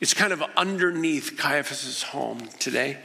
It's 0.02 0.14
kind 0.14 0.34
of 0.34 0.44
underneath 0.58 1.38
Caiaphas' 1.38 2.04
home 2.04 2.50
today. 2.60 2.98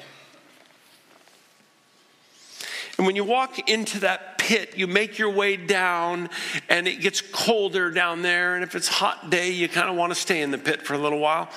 And 2.99 3.07
when 3.07 3.15
you 3.15 3.23
walk 3.23 3.71
into 3.71 4.01
that 4.01 4.39
pit, 4.39 4.77
you 4.77 4.89
make 4.89 5.19
your 5.19 5.31
way 5.31 5.57
down 5.57 6.29
and 6.69 6.89
it 6.89 7.01
gets 7.01 7.21
colder 7.21 7.93
down 7.93 8.23
there. 8.23 8.57
And 8.57 8.65
if 8.65 8.75
it's 8.75 8.89
hot 8.89 9.31
day, 9.31 9.51
you 9.51 9.69
kind 9.69 9.89
of 9.89 9.95
want 9.95 10.13
to 10.13 10.19
stay 10.19 10.43
in 10.43 10.51
the 10.51 10.59
pit 10.59 10.83
for 10.83 10.95
a 10.95 10.99
little 10.99 11.21
while. 11.21 11.49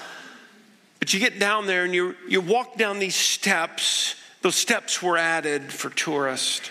But 1.00 1.16
you 1.16 1.20
get 1.20 1.40
down 1.40 1.66
there 1.66 1.84
and 1.84 1.96
you, 1.96 2.16
you 2.28 2.42
walk 2.42 2.78
down 2.78 3.00
these 3.00 3.16
steps. 3.16 4.16
Those 4.44 4.56
steps 4.56 5.02
were 5.02 5.18
added 5.18 5.74
for 5.74 5.90
tourists. 5.90 6.70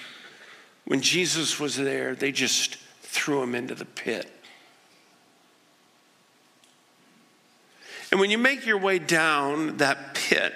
When 0.84 1.00
Jesus 1.00 1.58
was 1.58 1.76
there, 1.76 2.14
they 2.14 2.30
just 2.30 2.76
threw 3.02 3.42
him 3.42 3.56
into 3.56 3.74
the 3.74 3.84
pit. 3.84 4.30
And 8.12 8.20
when 8.20 8.30
you 8.30 8.38
make 8.38 8.66
your 8.66 8.78
way 8.78 9.00
down 9.00 9.78
that 9.78 10.14
pit, 10.14 10.52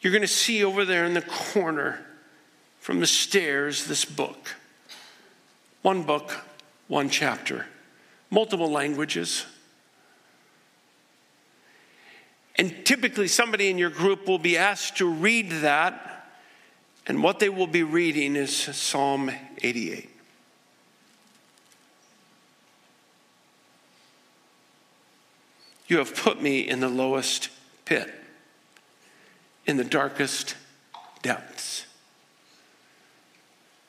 you're 0.00 0.12
going 0.12 0.22
to 0.22 0.28
see 0.28 0.64
over 0.64 0.84
there 0.84 1.04
in 1.04 1.14
the 1.14 1.22
corner 1.22 2.04
from 2.80 2.98
the 2.98 3.06
stairs 3.06 3.84
this 3.84 4.04
book. 4.04 4.56
One 5.82 6.02
book, 6.02 6.44
one 6.88 7.08
chapter, 7.08 7.66
multiple 8.30 8.70
languages. 8.70 9.46
And 12.56 12.84
typically, 12.84 13.28
somebody 13.28 13.70
in 13.70 13.78
your 13.78 13.90
group 13.90 14.26
will 14.26 14.38
be 14.38 14.58
asked 14.58 14.96
to 14.98 15.06
read 15.06 15.50
that, 15.62 16.26
and 17.06 17.22
what 17.22 17.38
they 17.38 17.48
will 17.48 17.66
be 17.66 17.82
reading 17.82 18.36
is 18.36 18.54
Psalm 18.54 19.30
88. 19.62 20.10
You 25.86 25.98
have 25.98 26.14
put 26.14 26.40
me 26.40 26.60
in 26.60 26.80
the 26.80 26.88
lowest 26.88 27.48
pit, 27.84 28.12
in 29.66 29.76
the 29.76 29.84
darkest 29.84 30.54
depths. 31.22 31.84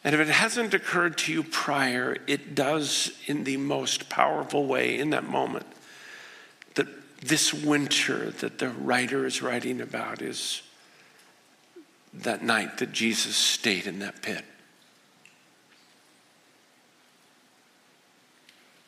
And 0.04 0.16
if 0.16 0.22
it 0.22 0.32
hasn't 0.32 0.74
occurred 0.74 1.18
to 1.20 1.34
you 1.34 1.44
prior, 1.44 2.18
it 2.26 2.56
does 2.56 3.12
in 3.28 3.44
the 3.44 3.58
most 3.58 4.10
powerful 4.10 4.66
way 4.66 4.98
in 4.98 5.12
that 5.12 5.26
moment. 5.26 5.68
That 6.74 6.88
this 7.22 7.54
winter 7.54 8.32
that 8.32 8.58
the 8.58 8.70
writer 8.70 9.26
is 9.26 9.42
writing 9.42 9.80
about 9.80 10.22
is 10.22 10.64
that 12.14 12.44
night 12.44 12.80
that 12.80 12.92
Jesus 12.92 13.36
stayed 13.36 13.86
in 13.86 14.00
that 14.00 14.22
pit. 14.22 14.44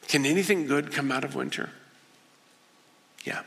Can 0.08 0.26
anything 0.26 0.68
good 0.68 0.92
come 0.92 1.12
out 1.12 1.24
of 1.24 1.36
winter? 1.36 1.70
Yeah. 3.24 3.42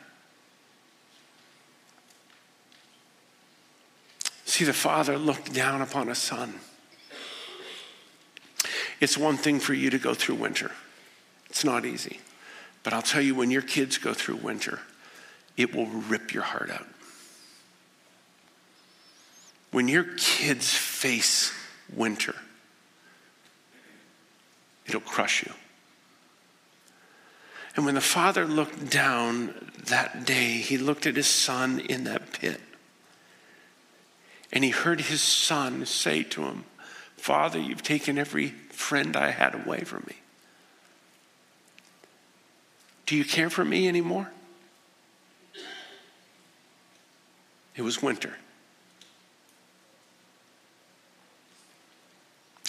See, 4.44 4.64
the 4.64 4.72
Father 4.72 5.18
looked 5.18 5.52
down 5.52 5.82
upon 5.82 6.08
a 6.08 6.14
son. 6.14 6.54
It's 9.00 9.18
one 9.18 9.36
thing 9.36 9.60
for 9.60 9.74
you 9.74 9.90
to 9.90 9.98
go 9.98 10.14
through 10.14 10.36
winter, 10.36 10.70
it's 11.50 11.64
not 11.64 11.84
easy. 11.84 12.20
But 12.82 12.92
I'll 12.92 13.02
tell 13.02 13.20
you, 13.20 13.34
when 13.34 13.50
your 13.50 13.62
kids 13.62 13.98
go 13.98 14.14
through 14.14 14.36
winter, 14.36 14.78
it 15.56 15.74
will 15.74 15.86
rip 15.86 16.32
your 16.32 16.44
heart 16.44 16.70
out. 16.70 16.86
When 19.72 19.88
your 19.88 20.04
kids 20.16 20.72
face 20.72 21.52
winter, 21.92 22.36
it'll 24.86 25.00
crush 25.00 25.44
you. 25.44 25.52
And 27.74 27.84
when 27.84 27.96
the 27.96 28.00
father 28.00 28.46
looked 28.46 28.88
down 28.88 29.72
that 29.86 30.24
day, 30.24 30.58
he 30.58 30.78
looked 30.78 31.06
at 31.06 31.16
his 31.16 31.26
son 31.26 31.80
in 31.80 32.04
that 32.04 32.32
pit. 32.32 32.60
And 34.52 34.64
he 34.64 34.70
heard 34.70 35.02
his 35.02 35.20
son 35.20 35.84
say 35.84 36.22
to 36.22 36.44
him, 36.44 36.64
Father, 37.26 37.58
you've 37.58 37.82
taken 37.82 38.18
every 38.18 38.50
friend 38.70 39.16
I 39.16 39.30
had 39.32 39.52
away 39.52 39.80
from 39.80 40.04
me. 40.06 40.14
Do 43.04 43.16
you 43.16 43.24
care 43.24 43.50
for 43.50 43.64
me 43.64 43.88
anymore? 43.88 44.30
It 47.74 47.82
was 47.82 48.00
winter. 48.00 48.36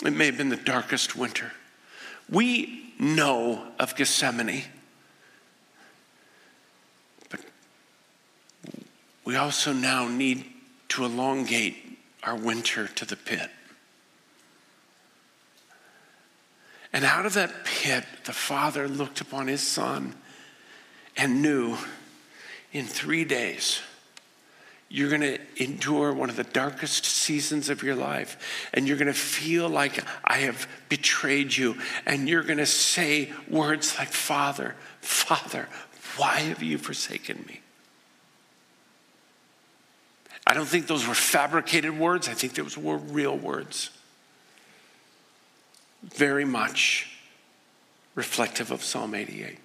It 0.03 0.13
may 0.13 0.25
have 0.25 0.39
been 0.39 0.49
the 0.49 0.55
darkest 0.55 1.15
winter. 1.15 1.51
We 2.27 2.95
know 2.97 3.63
of 3.77 3.95
Gethsemane, 3.95 4.63
but 7.29 7.41
we 9.23 9.35
also 9.35 9.71
now 9.71 10.07
need 10.07 10.45
to 10.89 11.05
elongate 11.05 11.99
our 12.23 12.35
winter 12.35 12.87
to 12.87 13.05
the 13.05 13.15
pit. 13.15 13.51
And 16.97 17.05
out 17.05 17.27
of 17.27 17.35
that 17.35 17.63
pit, 17.63 18.03
the 18.23 18.33
father 18.33 18.87
looked 18.87 19.21
upon 19.21 19.45
his 19.45 19.61
son 19.61 20.15
and 21.15 21.43
knew 21.43 21.77
in 22.71 22.87
three 22.87 23.23
days, 23.23 23.81
you're 24.89 25.09
going 25.09 25.21
to 25.21 25.37
endure 25.57 26.11
one 26.11 26.31
of 26.31 26.37
the 26.37 26.43
darkest 26.43 27.05
seasons 27.05 27.69
of 27.69 27.83
your 27.83 27.93
life, 27.93 28.67
and 28.73 28.87
you're 28.87 28.97
going 28.97 29.05
to 29.05 29.13
feel 29.13 29.69
like 29.69 30.03
I 30.25 30.37
have 30.37 30.67
betrayed 30.89 31.55
you, 31.55 31.77
and 32.07 32.27
you're 32.27 32.41
going 32.41 32.57
to 32.57 32.65
say 32.65 33.31
words 33.47 33.95
like, 33.99 34.07
Father, 34.07 34.73
Father, 34.99 35.69
why 36.15 36.39
have 36.39 36.63
you 36.63 36.79
forsaken 36.79 37.45
me? 37.47 37.61
I 40.47 40.55
don't 40.55 40.65
think 40.65 40.87
those 40.87 41.07
were 41.07 41.13
fabricated 41.13 41.95
words, 41.99 42.27
I 42.27 42.33
think 42.33 42.55
those 42.55 42.75
were 42.75 42.97
real 42.97 43.37
words. 43.37 43.91
Very 46.13 46.45
much 46.45 47.07
reflective 48.15 48.71
of 48.71 48.83
Psalm 48.83 49.13
88. 49.13 49.59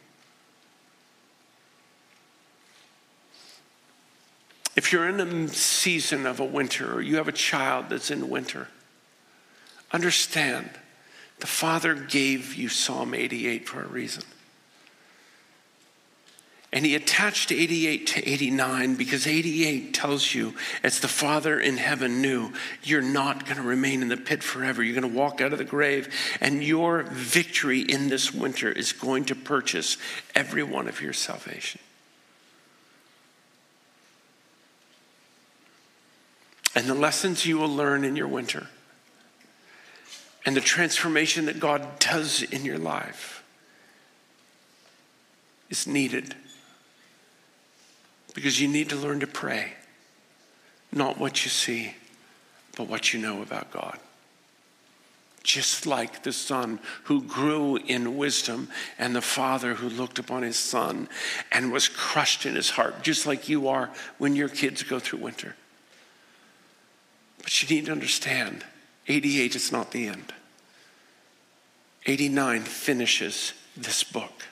If 4.74 4.92
you're 4.92 5.08
in 5.08 5.20
a 5.20 5.48
season 5.48 6.26
of 6.26 6.40
a 6.40 6.44
winter 6.44 6.94
or 6.94 7.00
you 7.00 7.16
have 7.16 7.28
a 7.28 7.32
child 7.32 7.86
that's 7.90 8.10
in 8.10 8.28
winter, 8.28 8.68
understand 9.92 10.70
the 11.40 11.46
Father 11.46 11.94
gave 11.94 12.54
you 12.54 12.68
Psalm 12.68 13.14
88 13.14 13.68
for 13.68 13.82
a 13.82 13.86
reason. 13.86 14.22
And 16.74 16.86
he 16.86 16.94
attached 16.94 17.52
88 17.52 18.06
to 18.08 18.28
89 18.28 18.94
because 18.94 19.26
88 19.26 19.92
tells 19.92 20.34
you, 20.34 20.54
as 20.82 21.00
the 21.00 21.08
Father 21.08 21.60
in 21.60 21.76
heaven 21.76 22.22
knew, 22.22 22.52
you're 22.82 23.02
not 23.02 23.44
going 23.44 23.58
to 23.58 23.62
remain 23.62 24.00
in 24.00 24.08
the 24.08 24.16
pit 24.16 24.42
forever. 24.42 24.82
You're 24.82 24.98
going 24.98 25.12
to 25.12 25.18
walk 25.18 25.42
out 25.42 25.52
of 25.52 25.58
the 25.58 25.64
grave, 25.64 26.08
and 26.40 26.64
your 26.64 27.02
victory 27.02 27.80
in 27.80 28.08
this 28.08 28.32
winter 28.32 28.72
is 28.72 28.92
going 28.92 29.26
to 29.26 29.34
purchase 29.34 29.98
every 30.34 30.62
one 30.62 30.88
of 30.88 31.02
your 31.02 31.12
salvation. 31.12 31.80
and 36.74 36.86
the 36.86 36.94
lessons 36.94 37.44
you 37.44 37.58
will 37.58 37.68
learn 37.68 38.04
in 38.04 38.16
your 38.16 38.28
winter 38.28 38.66
and 40.44 40.56
the 40.56 40.60
transformation 40.60 41.46
that 41.46 41.60
God 41.60 41.98
does 41.98 42.42
in 42.42 42.64
your 42.64 42.78
life 42.78 43.44
is 45.70 45.86
needed 45.86 46.34
because 48.34 48.60
you 48.60 48.68
need 48.68 48.88
to 48.90 48.96
learn 48.96 49.20
to 49.20 49.26
pray, 49.26 49.72
not 50.92 51.18
what 51.18 51.44
you 51.44 51.50
see, 51.50 51.94
but 52.76 52.88
what 52.88 53.12
you 53.12 53.20
know 53.20 53.42
about 53.42 53.70
God. 53.70 53.98
Just 55.42 55.86
like 55.86 56.22
the 56.22 56.32
son 56.32 56.78
who 57.04 57.22
grew 57.22 57.76
in 57.76 58.16
wisdom 58.16 58.68
and 58.98 59.14
the 59.14 59.20
father 59.20 59.74
who 59.74 59.88
looked 59.88 60.18
upon 60.18 60.42
his 60.42 60.56
son 60.56 61.08
and 61.50 61.72
was 61.72 61.88
crushed 61.88 62.46
in 62.46 62.54
his 62.54 62.70
heart, 62.70 63.02
just 63.02 63.26
like 63.26 63.48
you 63.48 63.68
are 63.68 63.90
when 64.18 64.36
your 64.36 64.48
kids 64.48 64.82
go 64.84 64.98
through 65.00 65.18
winter. 65.18 65.56
But 67.42 67.60
you 67.60 67.74
need 67.74 67.86
to 67.86 67.92
understand 67.92 68.64
88 69.08 69.56
is 69.56 69.72
not 69.72 69.90
the 69.90 70.06
end. 70.06 70.32
89 72.06 72.62
finishes 72.62 73.52
this 73.76 74.04
book. 74.04 74.44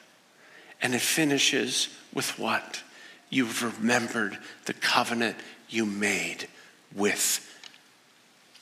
And 0.82 0.94
it 0.94 1.00
finishes 1.00 1.88
with 2.12 2.38
what? 2.38 2.82
You've 3.30 3.62
remembered 3.62 4.38
the 4.66 4.74
covenant 4.74 5.36
you 5.68 5.86
made 5.86 6.48
with 6.94 7.46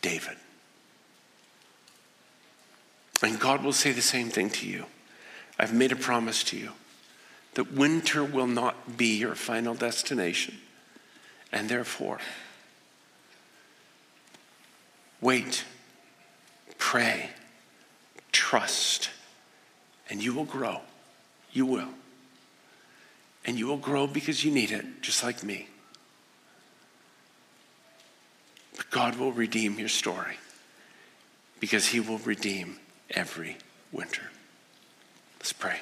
David. 0.03 0.37
And 3.23 3.41
God 3.41 3.65
will 3.65 3.73
say 3.73 3.91
the 3.91 4.03
same 4.03 4.29
thing 4.29 4.51
to 4.51 4.69
you. 4.69 4.85
I've 5.59 5.75
made 5.75 5.91
a 5.91 5.97
promise 5.97 6.45
to 6.45 6.57
you 6.57 6.71
that 7.55 7.73
winter 7.73 8.23
will 8.23 8.47
not 8.47 8.97
be 8.97 9.17
your 9.17 9.35
final 9.35 9.75
destination. 9.75 10.59
And 11.51 11.69
therefore, 11.69 12.21
Wait, 15.21 15.65
pray, 16.79 17.31
trust, 18.31 19.11
and 20.09 20.23
you 20.23 20.33
will 20.33 20.45
grow. 20.45 20.81
You 21.53 21.67
will. 21.67 21.89
And 23.45 23.59
you 23.59 23.67
will 23.67 23.77
grow 23.77 24.07
because 24.07 24.45
you 24.45 24.51
need 24.51 24.71
it, 24.71 24.85
just 25.01 25.23
like 25.23 25.43
me. 25.43 25.69
But 28.77 28.91
God 28.91 29.17
will 29.17 29.33
redeem 29.33 29.79
your 29.79 29.89
story 29.89 30.37
because 31.61 31.87
He 31.87 32.01
will 32.01 32.19
redeem 32.19 32.79
every 33.11 33.57
winter. 33.93 34.31
Let's 35.39 35.53
pray. 35.53 35.79